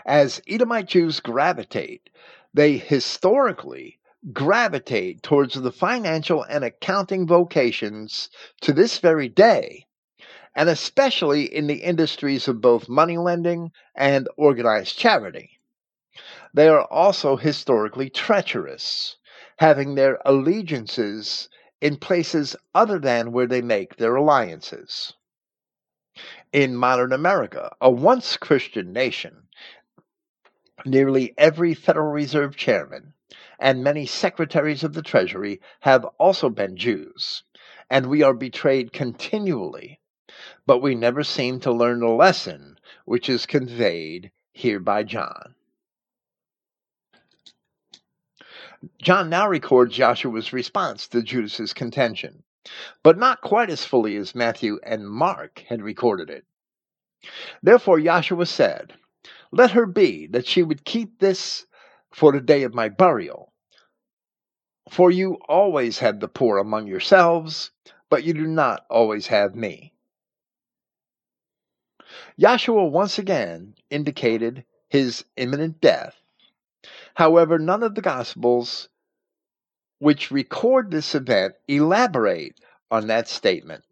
[0.04, 2.10] As Edomite Jews gravitate,
[2.52, 4.00] they historically
[4.32, 8.28] gravitate towards the financial and accounting vocations
[8.62, 9.86] to this very day
[10.54, 15.58] and especially in the industries of both money lending and organized charity.
[16.52, 19.16] They are also historically treacherous,
[19.58, 21.48] having their allegiances
[21.80, 25.14] in places other than where they make their alliances.
[26.52, 29.48] In modern America, a once Christian nation,
[30.86, 33.14] nearly every Federal Reserve chairman
[33.58, 37.42] and many secretaries of the Treasury have also been Jews,
[37.90, 39.98] and we are betrayed continually
[40.66, 45.54] but we never seem to learn the lesson which is conveyed here by John.
[49.00, 52.42] John now records Yahshua's response to Judas's contention,
[53.02, 56.44] but not quite as fully as Matthew and Mark had recorded it.
[57.62, 58.94] Therefore Yahshua said,
[59.50, 61.66] Let her be that she would keep this
[62.12, 63.52] for the day of my burial.
[64.90, 67.70] For you always have the poor among yourselves,
[68.10, 69.93] but you do not always have me.
[72.38, 76.16] Yahshua once again indicated his imminent death.
[77.14, 78.88] However, none of the Gospels
[79.98, 82.58] which record this event elaborate
[82.90, 83.84] on that statement.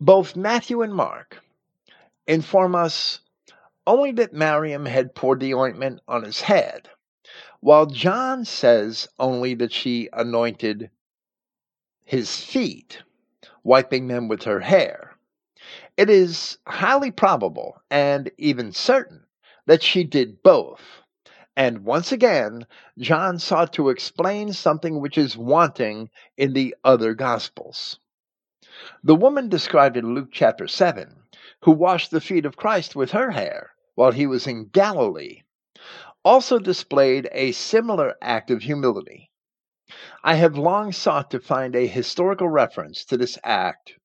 [0.00, 1.42] Both Matthew and Mark
[2.26, 3.20] inform us
[3.86, 6.88] only that Miriam had poured the ointment on his head,
[7.60, 10.90] while John says only that she anointed
[12.04, 13.02] his feet,
[13.62, 15.11] wiping them with her hair.
[15.96, 19.26] It is highly probable, and even certain,
[19.66, 20.80] that she did both.
[21.54, 22.66] And once again,
[22.98, 27.98] John sought to explain something which is wanting in the other Gospels.
[29.04, 31.14] The woman described in Luke chapter 7,
[31.64, 35.42] who washed the feet of Christ with her hair while he was in Galilee,
[36.24, 39.30] also displayed a similar act of humility.
[40.24, 43.98] I have long sought to find a historical reference to this act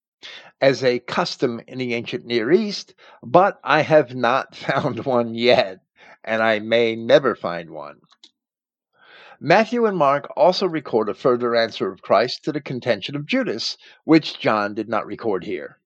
[0.59, 5.81] as a custom in the ancient Near East, but I have not found one yet,
[6.23, 8.01] and I may never find one.
[9.39, 13.77] Matthew and Mark also record a further answer of Christ to the contention of Judas,
[14.03, 15.77] which John did not record here.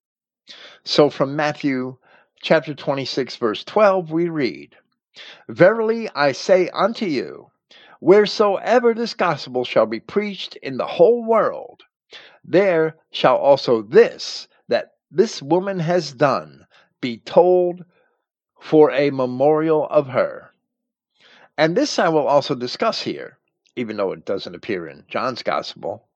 [0.86, 1.98] So from Matthew
[2.42, 4.78] chapter 26, verse 12, we read,
[5.50, 7.52] Verily I say unto you,
[8.00, 11.84] wheresoever this gospel shall be preached in the whole world,
[12.44, 16.66] there shall also this that this woman has done
[17.00, 17.86] be told
[18.60, 20.52] for a memorial of her.
[21.58, 23.38] And this I will also discuss here,
[23.76, 26.08] even though it doesn't appear in John's Gospel,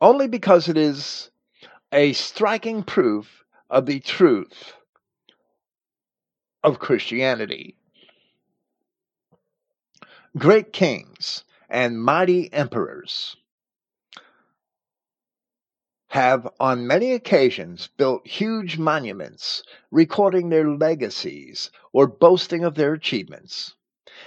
[0.00, 1.30] only because it is
[1.92, 4.74] a striking proof of the truth
[6.62, 7.76] of Christianity.
[10.36, 13.36] Great kings and mighty emperors
[16.16, 23.74] have on many occasions built huge monuments recording their legacies or boasting of their achievements.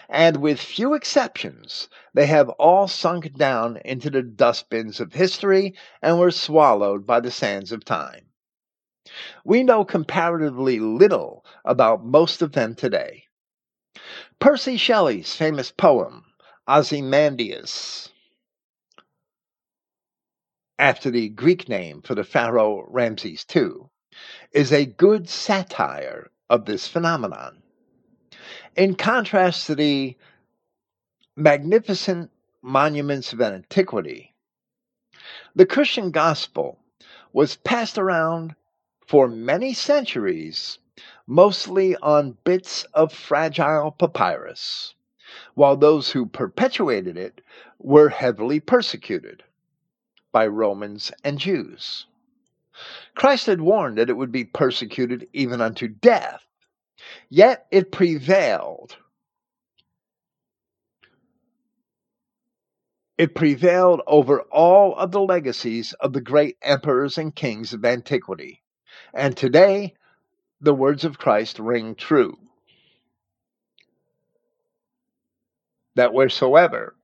[0.08, 6.20] And with few exceptions, they have all sunk down into the dustbins of history and
[6.20, 8.28] were swallowed by the sands of time.
[9.44, 13.24] We know comparatively little about most of them today.
[14.38, 16.24] Percy Shelley's famous poem,
[16.68, 18.10] Ozymandias,
[20.80, 23.72] after the Greek name for the pharaoh Ramses II,
[24.54, 27.62] is a good satire of this phenomenon.
[28.78, 30.16] In contrast to the
[31.36, 34.34] magnificent monuments of antiquity,
[35.54, 36.80] the Christian gospel
[37.34, 38.56] was passed around
[39.06, 40.80] for many centuries,
[41.28, 44.96] mostly on bits of fragile papyrus,
[45.56, 47.42] while those who perpetuated it
[47.80, 49.44] were heavily persecuted
[50.32, 52.06] by Romans and Jews.
[53.16, 56.46] Christ had warned that it would be persecuted even unto death,
[57.30, 58.98] yet it prevailed.
[63.18, 68.64] It prevailed over all of the legacies of the great emperors and kings of antiquity,
[69.14, 69.96] And today,
[70.62, 72.38] the words of Christ ring true.
[75.96, 76.96] That wheresoever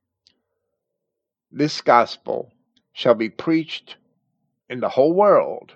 [1.50, 2.52] this gospel
[2.96, 3.94] shall be preached
[4.70, 5.74] in the whole world,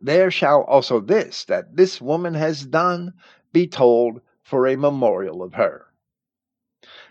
[0.00, 3.14] there shall also this that this woman has done
[3.52, 5.86] be told for a memorial of her.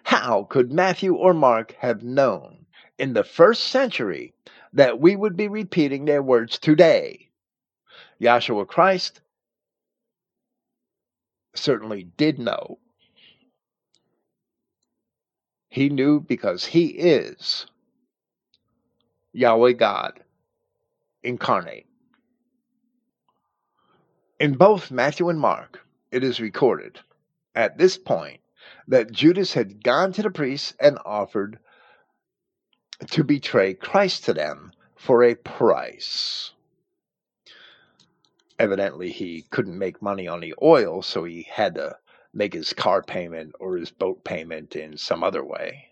[0.04, 2.66] How could Matthew or Mark have known
[2.98, 4.34] in the first century
[4.74, 7.30] that we would be repeating their words today?
[8.20, 9.22] Yahshua Christ
[11.56, 12.80] certainly did know.
[15.70, 17.66] He knew because he is
[19.38, 20.20] Yahweh God
[21.22, 21.86] incarnate.
[24.40, 27.00] In both Matthew and Mark, it is recorded
[27.54, 28.40] at this point
[28.88, 31.60] that Judas had gone to the priests and offered
[33.12, 36.54] to betray Christ to them for a price.
[38.58, 41.96] Evidently, he couldn't make money on the oil, so he had to
[42.34, 45.90] make his car payment or his boat payment in some other way.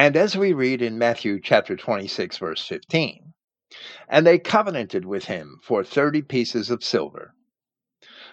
[0.00, 3.34] And as we read in Matthew chapter 26, verse 15,
[4.08, 7.34] and they covenanted with him for 30 pieces of silver.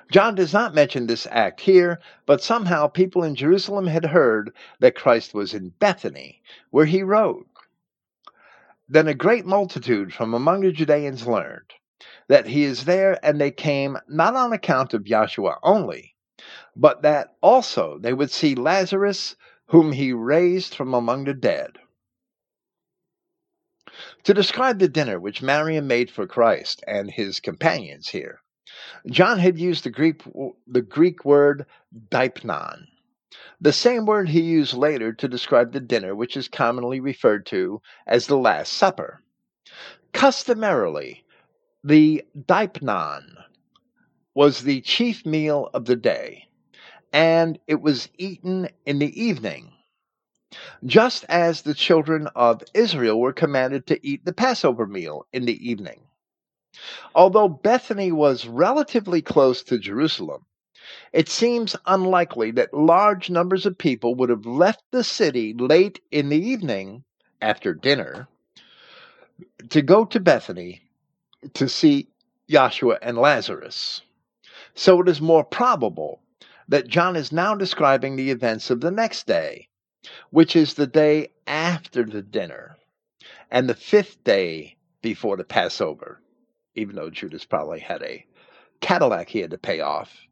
[0.10, 4.96] John does not mention this act here, but somehow people in Jerusalem had heard that
[4.96, 7.44] Christ was in Bethany, where he rode.
[8.88, 11.74] Then a great multitude from among the Judeans learned
[12.30, 16.16] that he is there, and they came not on account of Yahshua only,
[16.78, 19.36] but that also they would see Lazarus,
[19.68, 21.78] whom he raised from among the dead.
[24.24, 28.42] To describe the dinner which Maria made for Christ and his companions here,
[29.10, 30.22] John had used the Greek,
[30.68, 31.66] the Greek word
[32.10, 32.88] deipnon,
[33.60, 37.82] the same word he used later to describe the dinner which is commonly referred to
[38.06, 39.22] as the Last Supper.
[40.14, 41.24] Customarily,
[41.84, 43.38] the deipnon
[44.36, 46.47] was the chief meal of the day,
[47.14, 49.74] and it was eaten in the evening,
[50.86, 55.70] just as the children of Israel were commanded to eat the Passover meal in the
[55.70, 56.02] evening.
[57.16, 60.46] Although Bethany was relatively close to Jerusalem,
[61.12, 66.30] it seems unlikely that large numbers of people would have left the city late in
[66.30, 67.04] the evening
[67.42, 68.28] after dinner
[69.70, 70.82] to go to Bethany
[71.54, 72.08] to see
[72.50, 74.02] Yahshua and Lazarus.
[74.76, 76.22] So it is more probable
[76.68, 79.70] that John is now describing the events of the next day,
[80.30, 82.78] which is the day after the dinner
[83.50, 86.22] and the fifth day before the Passover
[86.78, 88.26] even though Judas probably had a
[88.80, 90.28] Cadillac he had to pay off.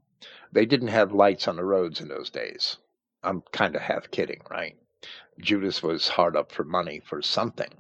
[0.51, 2.77] They didn't have lights on the roads in those days.
[3.23, 4.77] I'm kind of half kidding, right?
[5.39, 7.73] Judas was hard up for money for something.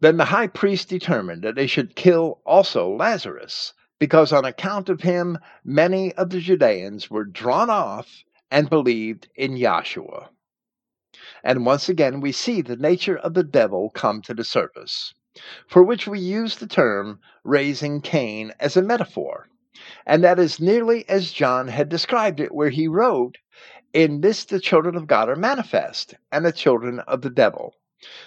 [0.00, 5.00] Then the high priest determined that they should kill also Lazarus, because on account of
[5.00, 10.28] him many of the Judeans were drawn off and believed in Yahshua.
[11.42, 15.14] And once again, we see the nature of the devil come to the surface
[15.66, 19.48] for which we use the term raising Cain as a metaphor.
[20.06, 23.38] And that is nearly as John had described it, where he wrote,
[23.92, 27.74] In this the children of God are manifest, and the children of the devil.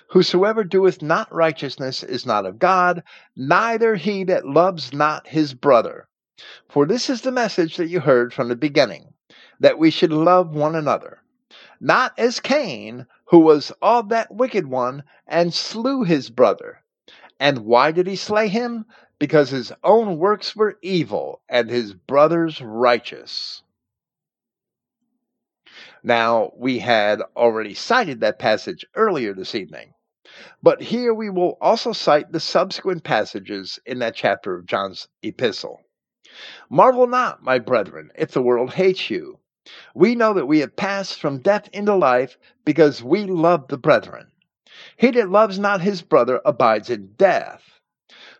[0.08, 3.04] Whosoever doeth not righteousness is not of God,
[3.36, 6.08] neither he that loves not his brother.
[6.68, 9.14] For this is the message that you heard from the beginning,
[9.60, 11.22] that we should love one another.
[11.80, 16.82] Not as Cain, who was of that wicked one, and slew his brother.
[17.40, 18.86] And why did he slay him?
[19.20, 23.62] Because his own works were evil and his brother's righteous.
[26.04, 29.93] Now, we had already cited that passage earlier this evening,
[30.62, 35.82] but here we will also cite the subsequent passages in that chapter of John's epistle.
[36.70, 39.39] Marvel not, my brethren, if the world hates you.
[39.95, 44.28] We know that we have passed from death into life because we love the brethren.
[44.98, 47.64] He that loves not his brother abides in death.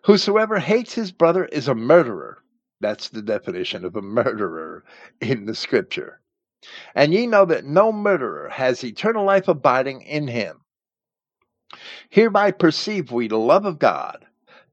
[0.04, 2.44] Whosoever hates his brother is a murderer.
[2.80, 4.86] That's the definition of a murderer
[5.20, 6.22] in the scripture.
[6.96, 10.62] And ye know that no murderer has eternal life abiding in him.
[12.10, 14.26] Hereby perceive we the love of God,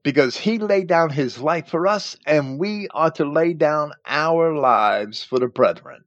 [0.03, 4.55] because he laid down his life for us, and we ought to lay down our
[4.55, 6.05] lives for the brethren.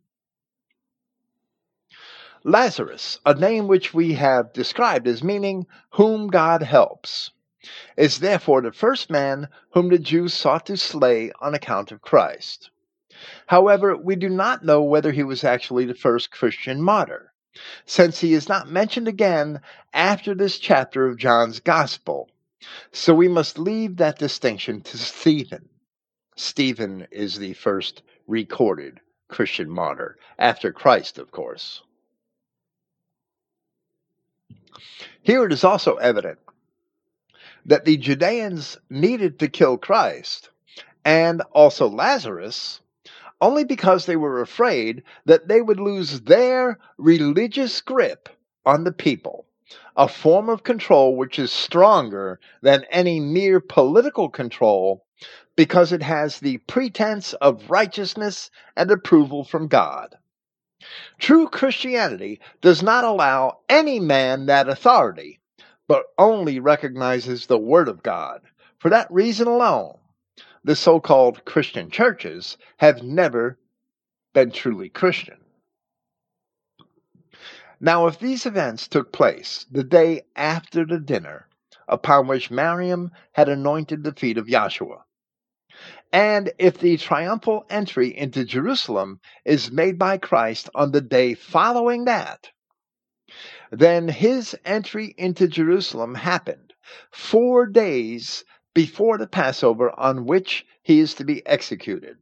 [2.43, 7.31] Lazarus, a name which we have described as meaning whom God helps,
[7.97, 12.69] is therefore the first man whom the Jews sought to slay on account of Christ.
[13.47, 17.33] However, we do not know whether he was actually the first Christian martyr,
[17.85, 19.61] since he is not mentioned again
[19.93, 22.29] after this chapter of John's Gospel,
[22.91, 25.69] So we must leave that distinction to Stephen.
[26.35, 31.81] Stephen is the first recorded Christian martyr, after Christ, of course.
[35.21, 36.39] Here it is also evident
[37.65, 40.49] that the Judeans needed to kill Christ
[41.03, 42.81] and also Lazarus
[43.41, 48.29] only because they were afraid that they would lose their religious grip
[48.65, 49.45] on the people,
[49.95, 55.05] a form of control which is stronger than any mere political control
[55.55, 60.15] because it has the pretense of righteousness and approval from God.
[61.17, 65.39] True Christianity does not allow any man that authority,
[65.87, 68.41] but only recognizes the Word of God.
[68.77, 69.97] For that reason alone,
[70.67, 73.57] the so called Christian churches have never
[74.33, 75.37] been truly Christian.
[77.79, 81.47] Now, if these events took place the day after the dinner
[81.87, 85.03] upon which Miriam had anointed the feet of Yahshua,
[86.11, 92.03] and if the triumphal entry into Jerusalem is made by Christ on the day following
[92.05, 92.49] that,
[93.71, 96.73] then his entry into Jerusalem happened
[97.09, 98.43] four days
[98.77, 102.15] before the Passover on which he is to be executed.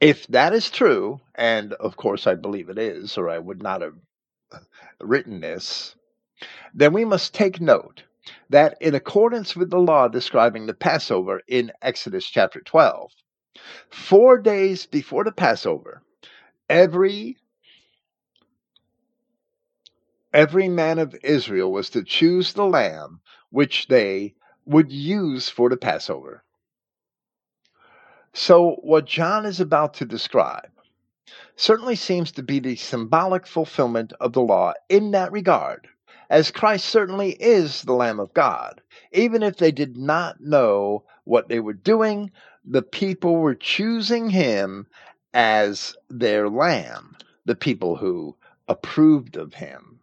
[0.00, 3.82] If that is true, and of course I believe it is, or I would not
[3.82, 3.94] have
[5.00, 5.94] written this,
[6.74, 8.02] then we must take note
[8.48, 13.12] that in accordance with the law describing the Passover in Exodus chapter 12,
[13.90, 16.02] four days before the Passover,
[16.68, 17.36] every
[20.34, 23.20] every man of Israel was to choose the lamb
[23.50, 24.34] which they
[24.70, 26.42] would use for the Passover.
[28.32, 30.70] So, what John is about to describe
[31.56, 35.88] certainly seems to be the symbolic fulfillment of the law in that regard
[36.30, 38.80] as Christ certainly is the Lamb of God.
[39.12, 42.30] Even if they did not know what they were doing,
[42.64, 44.86] the people were choosing him
[45.34, 48.36] as their lamb, the people who
[48.68, 49.99] approved of him.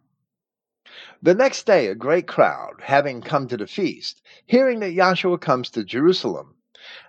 [1.20, 5.68] The next day, a great crowd, having come to the feast, hearing that Yahshua comes
[5.70, 6.54] to Jerusalem,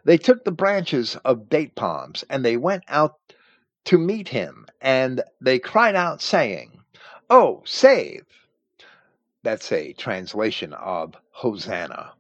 [0.03, 3.20] they took the branches of date palms and they went out
[3.86, 6.80] to meet him, and they cried out, saying,
[7.30, 8.26] Oh, save!
[9.43, 12.14] That's a translation of Hosanna.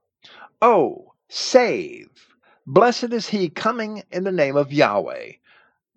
[0.61, 2.09] Oh, save!
[2.67, 5.31] Blessed is he coming in the name of Yahweh,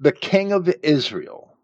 [0.01, 1.55] the King of Israel.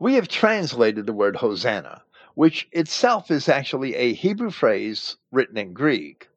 [0.00, 2.02] We have translated the word Hosanna,
[2.34, 6.28] which itself is actually a Hebrew phrase written in Greek,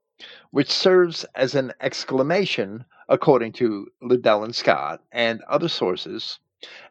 [0.52, 6.40] which serves as an exclamation, according to Liddell and Scott and other sources,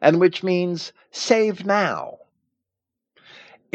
[0.01, 2.17] and which means save now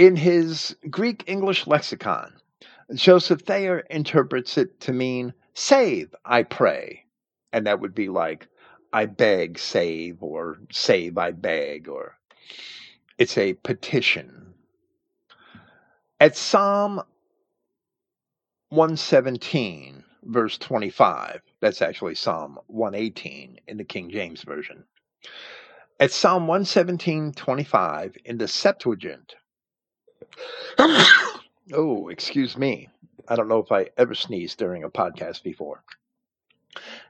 [0.01, 2.33] in his Greek English lexicon,
[2.95, 7.05] Joseph Thayer interprets it to mean save, I pray.
[7.53, 8.49] And that would be like,
[8.95, 12.17] I beg, save, or save, I beg, or
[13.19, 14.50] it's a petition.
[16.21, 17.03] At Psalm
[18.69, 24.85] 117, verse 25, that's actually Psalm 118 in the King James Version.
[25.99, 29.35] At Psalm 117, 25 in the Septuagint,
[31.73, 32.91] oh, excuse me.
[33.27, 35.83] I don't know if I ever sneezed during a podcast before.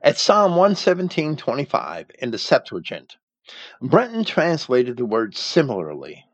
[0.03, 3.17] At Psalm 117.25 in the Septuagint,
[3.83, 6.27] Brenton translated the word similarly.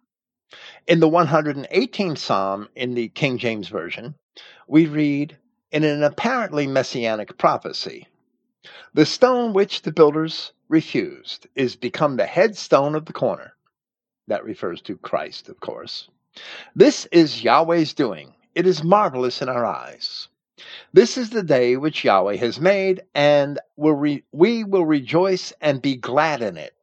[0.86, 4.14] In the 118th Psalm in the King James Version,
[4.68, 5.36] we read,
[5.72, 8.06] in an apparently messianic prophecy,
[8.94, 13.54] the stone which the builders refused is become the headstone of the corner.
[14.28, 16.08] That refers to Christ, of course.
[16.76, 18.34] This is Yahweh's doing.
[18.54, 20.28] It is marvelous in our eyes.
[20.92, 26.42] This is the day which Yahweh has made, and we will rejoice and be glad
[26.42, 26.74] in it.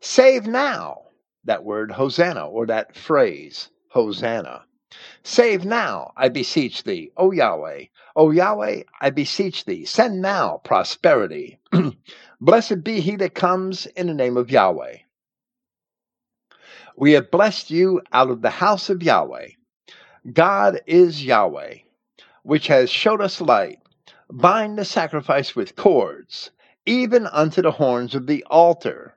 [0.00, 1.04] Save now,
[1.44, 4.64] that word Hosanna, or that phrase, Hosanna.
[5.22, 7.84] Save now, I beseech thee, O Yahweh.
[8.16, 11.58] O Yahweh, I beseech thee, send now prosperity.
[12.40, 14.96] Blessed be he that comes in the name of Yahweh.
[16.96, 19.50] We have blessed you out of the house of Yahweh.
[20.32, 21.76] God is Yahweh,
[22.42, 23.78] which has showed us light.
[24.30, 26.50] Bind the sacrifice with cords,
[26.84, 29.14] even unto the horns of the altar.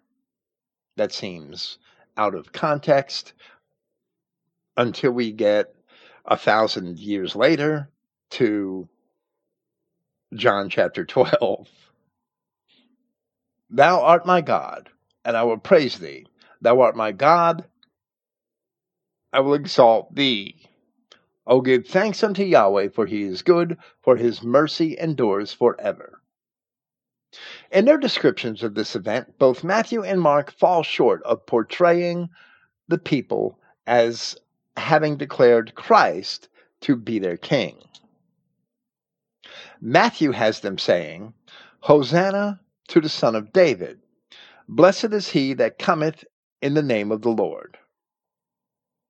[0.96, 1.78] That seems
[2.18, 3.34] out of context
[4.78, 5.74] until we get
[6.26, 7.90] a thousand years later
[8.32, 8.88] to
[10.34, 11.68] John chapter 12.
[13.70, 14.90] Thou art my God,
[15.26, 16.28] and I will praise thee.
[16.62, 17.66] Thou art my God,
[19.34, 20.56] I will exalt thee.
[21.48, 26.22] O give thanks unto Yahweh, for he is good, for his mercy endures forever.
[27.72, 32.30] In their descriptions of this event, both Matthew and Mark fall short of portraying
[32.88, 34.36] the people as
[34.78, 36.50] having declared Christ
[36.82, 37.78] to be their king.
[39.82, 41.34] Matthew has them saying,
[41.80, 44.00] Hosanna to the Son of David.
[44.70, 46.24] Blessed is he that cometh
[46.62, 47.78] in the name of the Lord.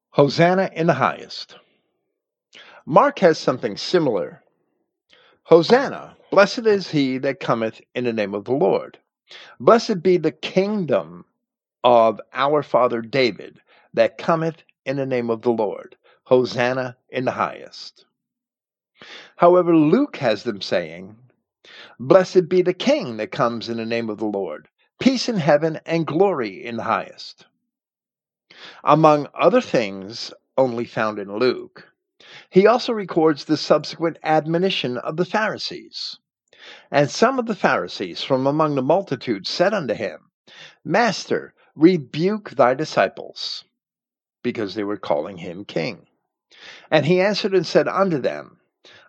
[0.10, 1.56] Hosanna in the highest.
[2.86, 4.44] Mark has something similar.
[5.44, 8.98] Hosanna, blessed is he that cometh in the name of the Lord.
[9.60, 11.26] Blessed be the kingdom
[11.84, 13.62] of our father David
[13.94, 15.96] that cometh in the name of the Lord.
[16.24, 18.08] Hosanna in the highest.
[19.36, 21.16] However, Luke has them saying,
[22.00, 24.68] Blessed be the King that comes in the name of the Lord.
[25.00, 27.46] Peace in heaven and glory in the highest.
[28.84, 31.88] Among other things only found in Luke,
[32.50, 36.18] he also records the subsequent admonition of the Pharisees.
[36.92, 40.32] And some of the Pharisees from among the multitude said unto him,
[40.86, 43.66] Master, rebuke thy disciples,
[44.44, 46.08] because they were calling him king.
[46.92, 48.60] And he answered and said unto them,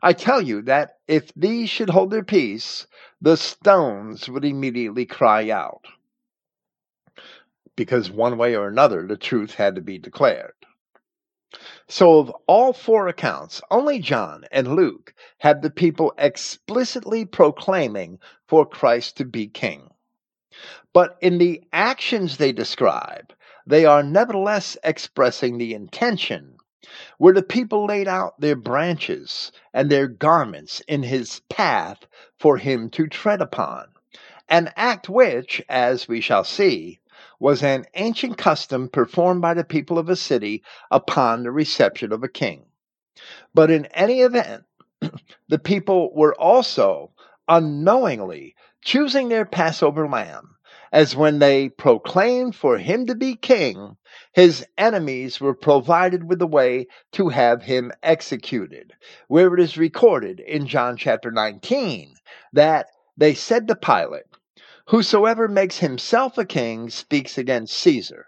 [0.03, 2.87] I tell you that if these should hold their peace,
[3.21, 5.85] the stones would immediately cry out.
[7.77, 10.55] Because one way or another, the truth had to be declared.
[11.87, 18.67] So, of all four accounts, only John and Luke have the people explicitly proclaiming for
[18.67, 19.91] Christ to be king.
[20.93, 23.33] But in the actions they describe,
[23.67, 26.57] they are nevertheless expressing the intention
[27.19, 32.05] where the people laid out their branches and their garments in his path
[32.39, 33.87] for him to tread upon,
[34.49, 36.99] an act which, as we shall see,
[37.39, 42.23] was an ancient custom performed by the people of a city upon the reception of
[42.23, 42.67] a king.
[43.53, 44.65] But in any event,
[45.49, 47.13] the people were also
[47.49, 50.57] unknowingly choosing their Passover lamb,
[50.93, 53.97] as when they proclaimed for him to be king,
[54.33, 58.93] his enemies were provided with a way to have him executed,
[59.29, 62.15] where it is recorded in John chapter 19
[62.53, 64.25] that they said to Pilate,
[64.89, 68.27] Whosoever makes himself a king speaks against Caesar.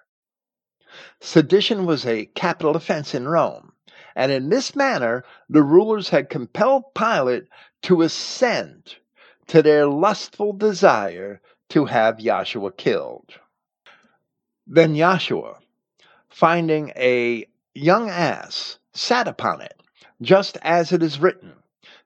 [1.20, 3.74] Sedition was a capital offense in Rome,
[4.14, 7.44] and in this manner the rulers had compelled Pilate
[7.82, 8.98] to assent
[9.48, 13.38] to their lustful desire to have Yahshua killed.
[14.66, 15.58] Then Yahshua,
[16.30, 19.78] finding a young ass, sat upon it,
[20.22, 21.52] just as it is written,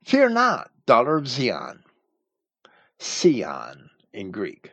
[0.04, 1.84] Fear not, daughter of Zion.
[2.98, 4.72] Sion in Greek.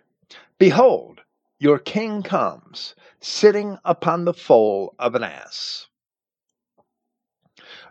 [0.57, 1.21] Behold,
[1.59, 5.87] your king comes, sitting upon the foal of an ass.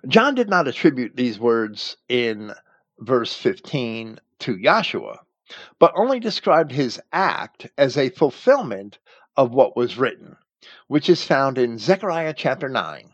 [0.07, 2.53] John did not attribute these words in
[2.99, 5.18] verse 15 to Yahshua,
[5.78, 8.99] but only described his act as a fulfillment
[9.36, 10.36] of what was written,
[10.86, 13.12] which is found in Zechariah chapter 9.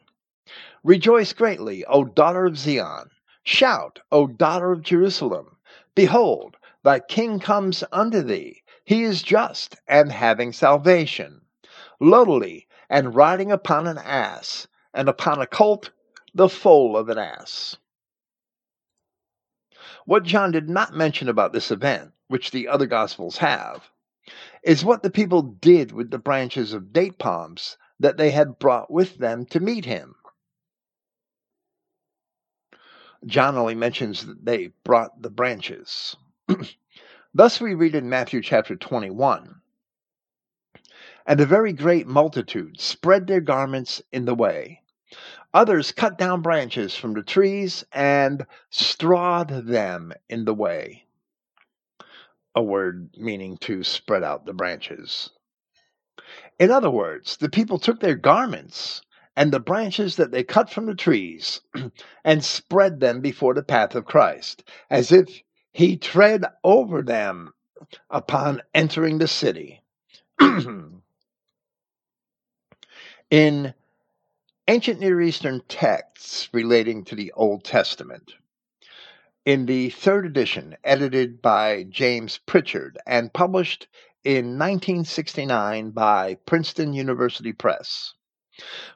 [0.85, 3.11] Rejoice greatly, O daughter of Zion.
[3.45, 5.57] Shout, O daughter of Jerusalem.
[5.95, 8.62] Behold, Thy king comes unto thee.
[8.85, 11.43] He is just and having salvation,
[12.01, 15.91] lowly and riding upon an ass, and upon a colt,
[16.35, 17.76] the foal of an ass.
[20.05, 23.89] What John did not mention about this event, which the other Gospels have,
[24.64, 28.91] is what the people did with the branches of date palms that they had brought
[28.91, 30.16] with them to meet him.
[33.24, 36.16] John only mentions that they brought the branches.
[37.34, 39.62] Thus we read in Matthew chapter 21
[41.24, 44.82] And a very great multitude spread their garments in the way.
[45.54, 51.06] Others cut down branches from the trees and strawed them in the way.
[52.54, 55.30] A word meaning to spread out the branches.
[56.59, 59.00] In other words, the people took their garments
[59.34, 61.62] and the branches that they cut from the trees
[62.24, 65.42] and spread them before the path of Christ, as if
[65.73, 67.53] he tread over them
[68.11, 69.82] upon entering the city.
[73.31, 73.74] In
[74.69, 78.35] ancient Near Eastern texts relating to the Old Testament,
[79.44, 83.89] in the third edition, edited by James Pritchard and published
[84.23, 88.15] in 1969 by Princeton University Press.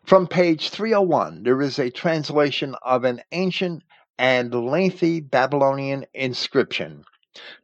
[0.05, 3.82] From page 301, there is a translation of an ancient
[4.18, 7.05] and lengthy Babylonian inscription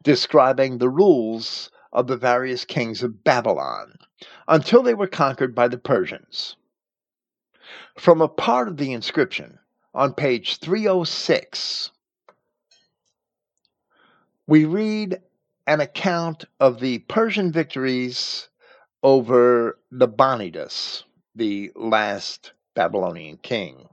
[0.02, 3.96] describing the rules of the various kings of Babylon
[4.48, 6.56] until they were conquered by the Persians.
[7.98, 9.58] From a part of the inscription,
[9.94, 11.90] on page 306,
[14.46, 15.20] we read
[15.66, 18.48] an account of the Persian victories
[19.02, 21.04] over Nabonidus,
[21.34, 23.88] the last Babylonian king,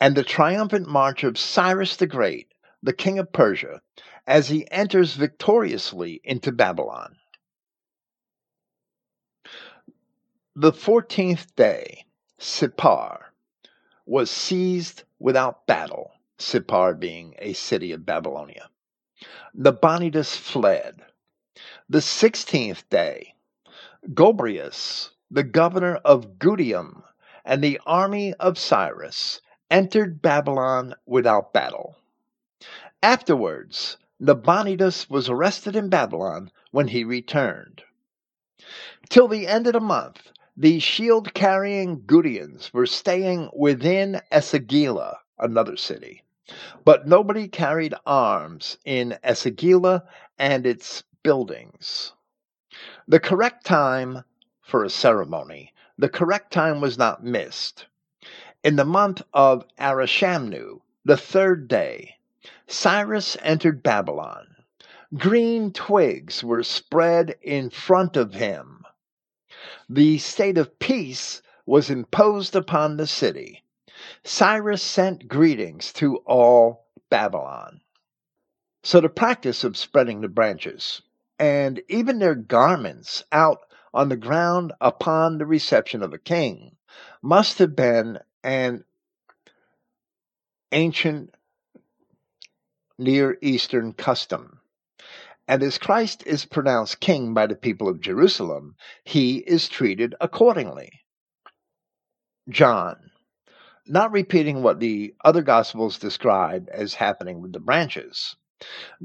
[0.00, 2.52] and the triumphant march of Cyrus the Great,
[2.82, 3.82] the king of Persia,
[4.26, 7.16] as he enters victoriously into Babylon.
[10.56, 12.06] The fourteenth day,
[12.38, 13.26] Sippar,
[14.06, 18.70] was seized without battle, Sippar being a city of Babylonia.
[19.54, 21.02] The Nabonidus fled.
[21.88, 23.34] The sixteenth day,
[24.14, 27.02] Gobryas, the governor of Gutium,
[27.44, 29.40] and the army of Cyrus
[29.70, 31.96] entered Babylon without battle.
[33.02, 37.82] Afterwards, Nabonidus was arrested in Babylon when he returned.
[39.08, 45.76] Till the end of the month, the shield carrying Gutians were staying within Esagila, another
[45.76, 46.22] city,
[46.84, 50.02] but nobody carried arms in Esagila
[50.38, 52.12] and its buildings.
[53.08, 54.24] The correct time
[54.60, 57.86] for a ceremony, the correct time was not missed.
[58.62, 62.16] In the month of Arahshamnu, the third day,
[62.66, 64.54] Cyrus entered Babylon.
[65.16, 68.84] Green twigs were spread in front of him.
[69.88, 73.64] The state of peace was imposed upon the city.
[74.24, 77.80] Cyrus sent greetings to all Babylon.
[78.82, 81.00] So the practice of spreading the branches
[81.38, 83.60] and even their garments out
[83.94, 86.76] on the ground upon the reception of a king
[87.22, 88.84] must have been an
[90.72, 91.34] ancient
[92.98, 94.60] Near Eastern custom.
[95.48, 100.90] And as Christ is pronounced king by the people of Jerusalem, he is treated accordingly.
[102.48, 103.10] John,
[103.86, 108.36] not repeating what the other Gospels describe as happening with the branches,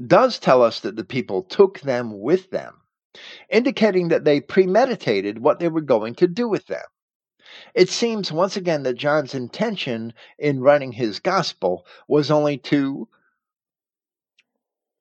[0.06, 2.74] does tell us that the people took them with them,
[3.50, 6.84] indicating that they premeditated what they were going to do with them.
[7.76, 13.08] It seems once again that John's intention in writing his Gospel was only to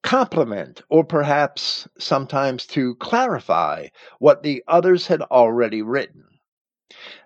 [0.04, 3.88] complement or perhaps sometimes to clarify
[4.20, 6.26] what the others had already written.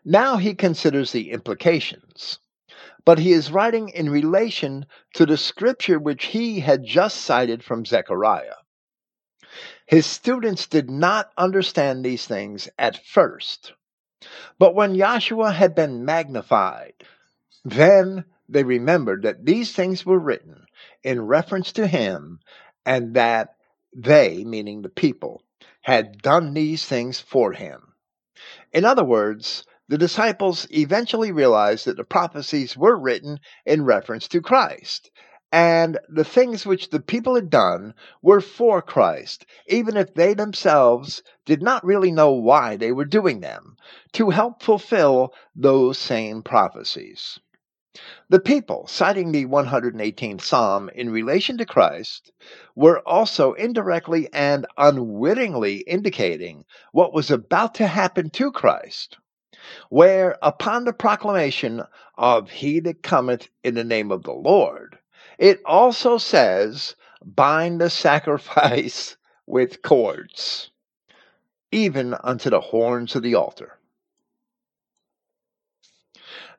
[0.05, 2.39] Now he considers the implications
[3.05, 4.85] but he is writing in relation
[5.15, 8.53] to the scripture which he had just cited from Zechariah.
[9.87, 13.73] His students did not understand these things at first,
[14.57, 16.93] but when Yahshua had been magnified,
[17.63, 20.65] then they remembered that these things were written
[21.03, 22.39] in reference to him
[22.85, 23.55] and that
[23.95, 25.43] they, meaning the people,
[25.81, 27.93] had done these things for him.
[28.71, 34.41] In other words, the disciples eventually realized that the prophecies were written in reference to
[34.41, 35.09] Christ,
[35.51, 41.23] and the things which the people had done were for Christ, even if they themselves
[41.45, 43.75] did not really know why they were doing them,
[44.13, 47.39] to help fulfill those same prophecies.
[48.29, 52.31] The people, citing the 118th Psalm in relation to Christ,
[52.75, 59.17] were also indirectly and unwittingly indicating what was about to happen to Christ
[59.89, 61.83] where upon the proclamation
[62.17, 64.98] of he that cometh in the name of the Lord,
[65.39, 69.15] it also says, bind the sacrifice
[69.47, 70.69] with cords,
[71.71, 73.79] even unto the horns of the altar.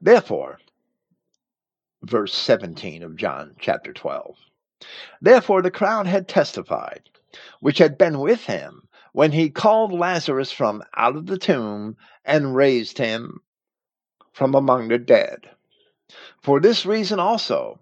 [0.01, 0.59] Therefore,
[2.03, 4.37] verse 17 of John chapter 12,
[5.21, 7.03] therefore the crowd had testified,
[7.61, 12.57] which had been with him when he called Lazarus from out of the tomb and
[12.57, 13.43] raised him
[14.33, 15.51] from among the dead.
[16.41, 17.79] For this reason also,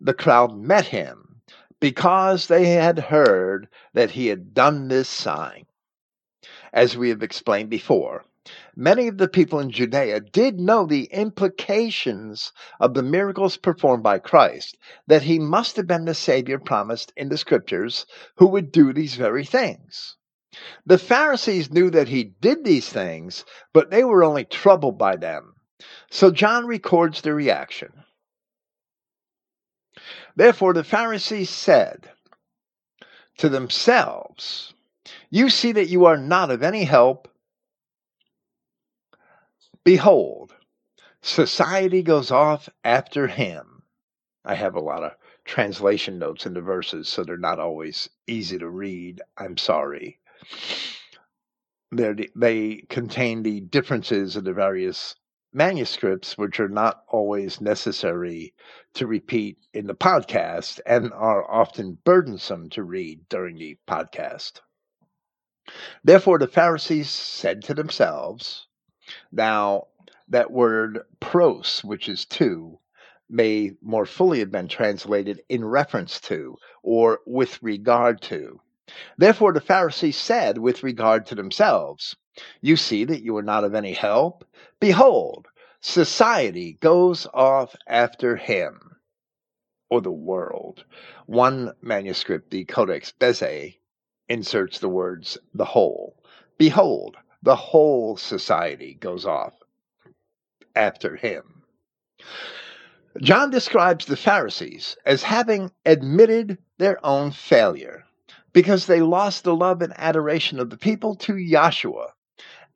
[0.00, 1.40] the crowd met him,
[1.80, 5.66] because they had heard that he had done this sign.
[6.72, 8.24] As we have explained before,
[8.74, 14.18] many of the people in Judea did know the implications of the miracles performed by
[14.18, 18.06] Christ, that he must have been the Savior promised in the Scriptures
[18.36, 20.16] who would do these very things.
[20.86, 25.54] The Pharisees knew that he did these things, but they were only troubled by them.
[26.10, 27.92] So John records the reaction.
[30.36, 32.10] Therefore, the Pharisees said
[33.38, 34.74] to themselves,
[35.30, 37.28] You see that you are not of any help.
[39.82, 40.54] Behold,
[41.22, 43.82] society goes off after him.
[44.44, 45.12] I have a lot of
[45.44, 49.22] translation notes in the verses, so they're not always easy to read.
[49.38, 50.18] I'm sorry.
[51.92, 55.14] They're, they contain the differences of the various
[55.56, 58.52] manuscripts, which are not always necessary
[58.92, 64.60] to repeat in the podcast and are often burdensome to read during the podcast.
[66.04, 68.66] Therefore, the Pharisees said to themselves,
[69.32, 69.88] Now,
[70.28, 72.78] that word pros, which is to,
[73.28, 78.60] may more fully have been translated in reference to or with regard to.
[79.16, 82.14] Therefore, the Pharisees said with regard to themselves,
[82.60, 84.44] You see that you are not of any help.
[84.80, 85.48] Behold,
[85.80, 88.96] society goes off after him,
[89.88, 90.84] or the world.
[91.26, 93.78] One manuscript, the Codex Bezae,
[94.28, 96.22] inserts the words the whole.
[96.58, 99.54] Behold, the whole society goes off
[100.74, 101.62] after him.
[103.22, 108.04] John describes the Pharisees as having admitted their own failure
[108.52, 112.08] because they lost the love and adoration of the people to Yahshua,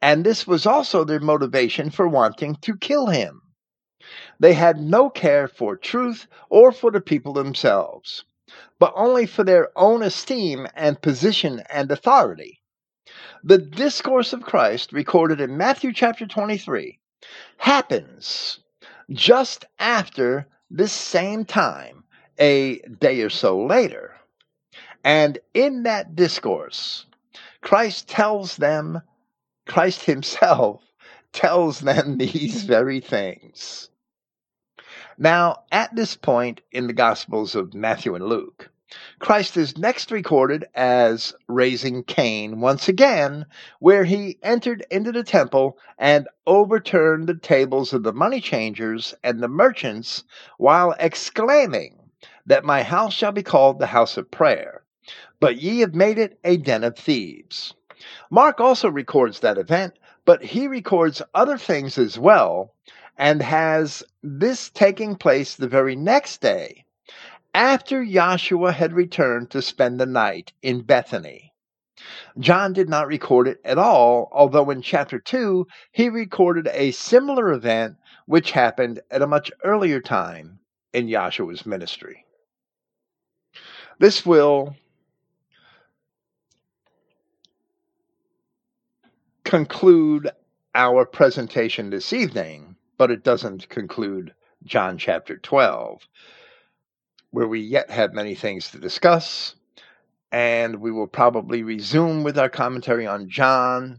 [0.02, 3.42] and this was also their motivation for wanting to kill him.
[4.38, 8.24] They had no care for truth or for the people themselves,
[8.78, 12.62] but only for their own esteem and position and authority.
[13.44, 16.98] The discourse of Christ, recorded in Matthew chapter 23,
[17.58, 18.60] happens
[19.10, 22.04] just after this same time,
[22.38, 24.14] a day or so later.
[25.04, 27.06] And in that discourse,
[27.60, 29.02] Christ tells them,
[29.70, 30.82] Christ Himself
[31.32, 33.88] tells them these very things.
[35.16, 38.68] Now, at this point in the Gospels of Matthew and Luke,
[39.20, 43.46] Christ is next recorded as raising Cain once again,
[43.78, 49.40] where he entered into the temple and overturned the tables of the money changers and
[49.40, 50.24] the merchants
[50.58, 52.10] while exclaiming
[52.44, 54.82] that my house shall be called the house of prayer,
[55.38, 57.72] but ye have made it a den of thieves.
[58.30, 62.74] Mark also records that event, but he records other things as well
[63.18, 66.84] and has this taking place the very next day
[67.52, 71.52] after Yahshua had returned to spend the night in Bethany.
[72.38, 77.52] John did not record it at all, although in chapter 2 he recorded a similar
[77.52, 77.96] event
[78.26, 80.60] which happened at a much earlier time
[80.92, 82.24] in Yahshua's ministry.
[83.98, 84.76] This will
[89.50, 90.30] conclude
[90.76, 94.32] our presentation this evening, but it doesn't conclude
[94.62, 96.06] John chapter 12
[97.32, 99.56] where we yet have many things to discuss.
[100.30, 103.98] And we will probably resume with our commentary on John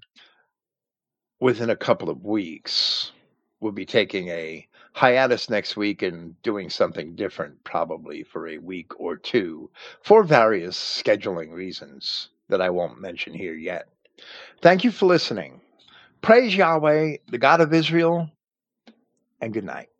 [1.41, 3.11] within a couple of weeks.
[3.60, 8.98] We'll be taking a hiatus next week and doing something different, probably for a week
[9.02, 9.69] or two,
[10.02, 13.90] for various scheduling reasons that I won't mention here yet.
[14.61, 15.61] Thank you for listening.
[16.22, 18.30] Praise Yahweh, the God of Israel,
[19.41, 19.90] and good night.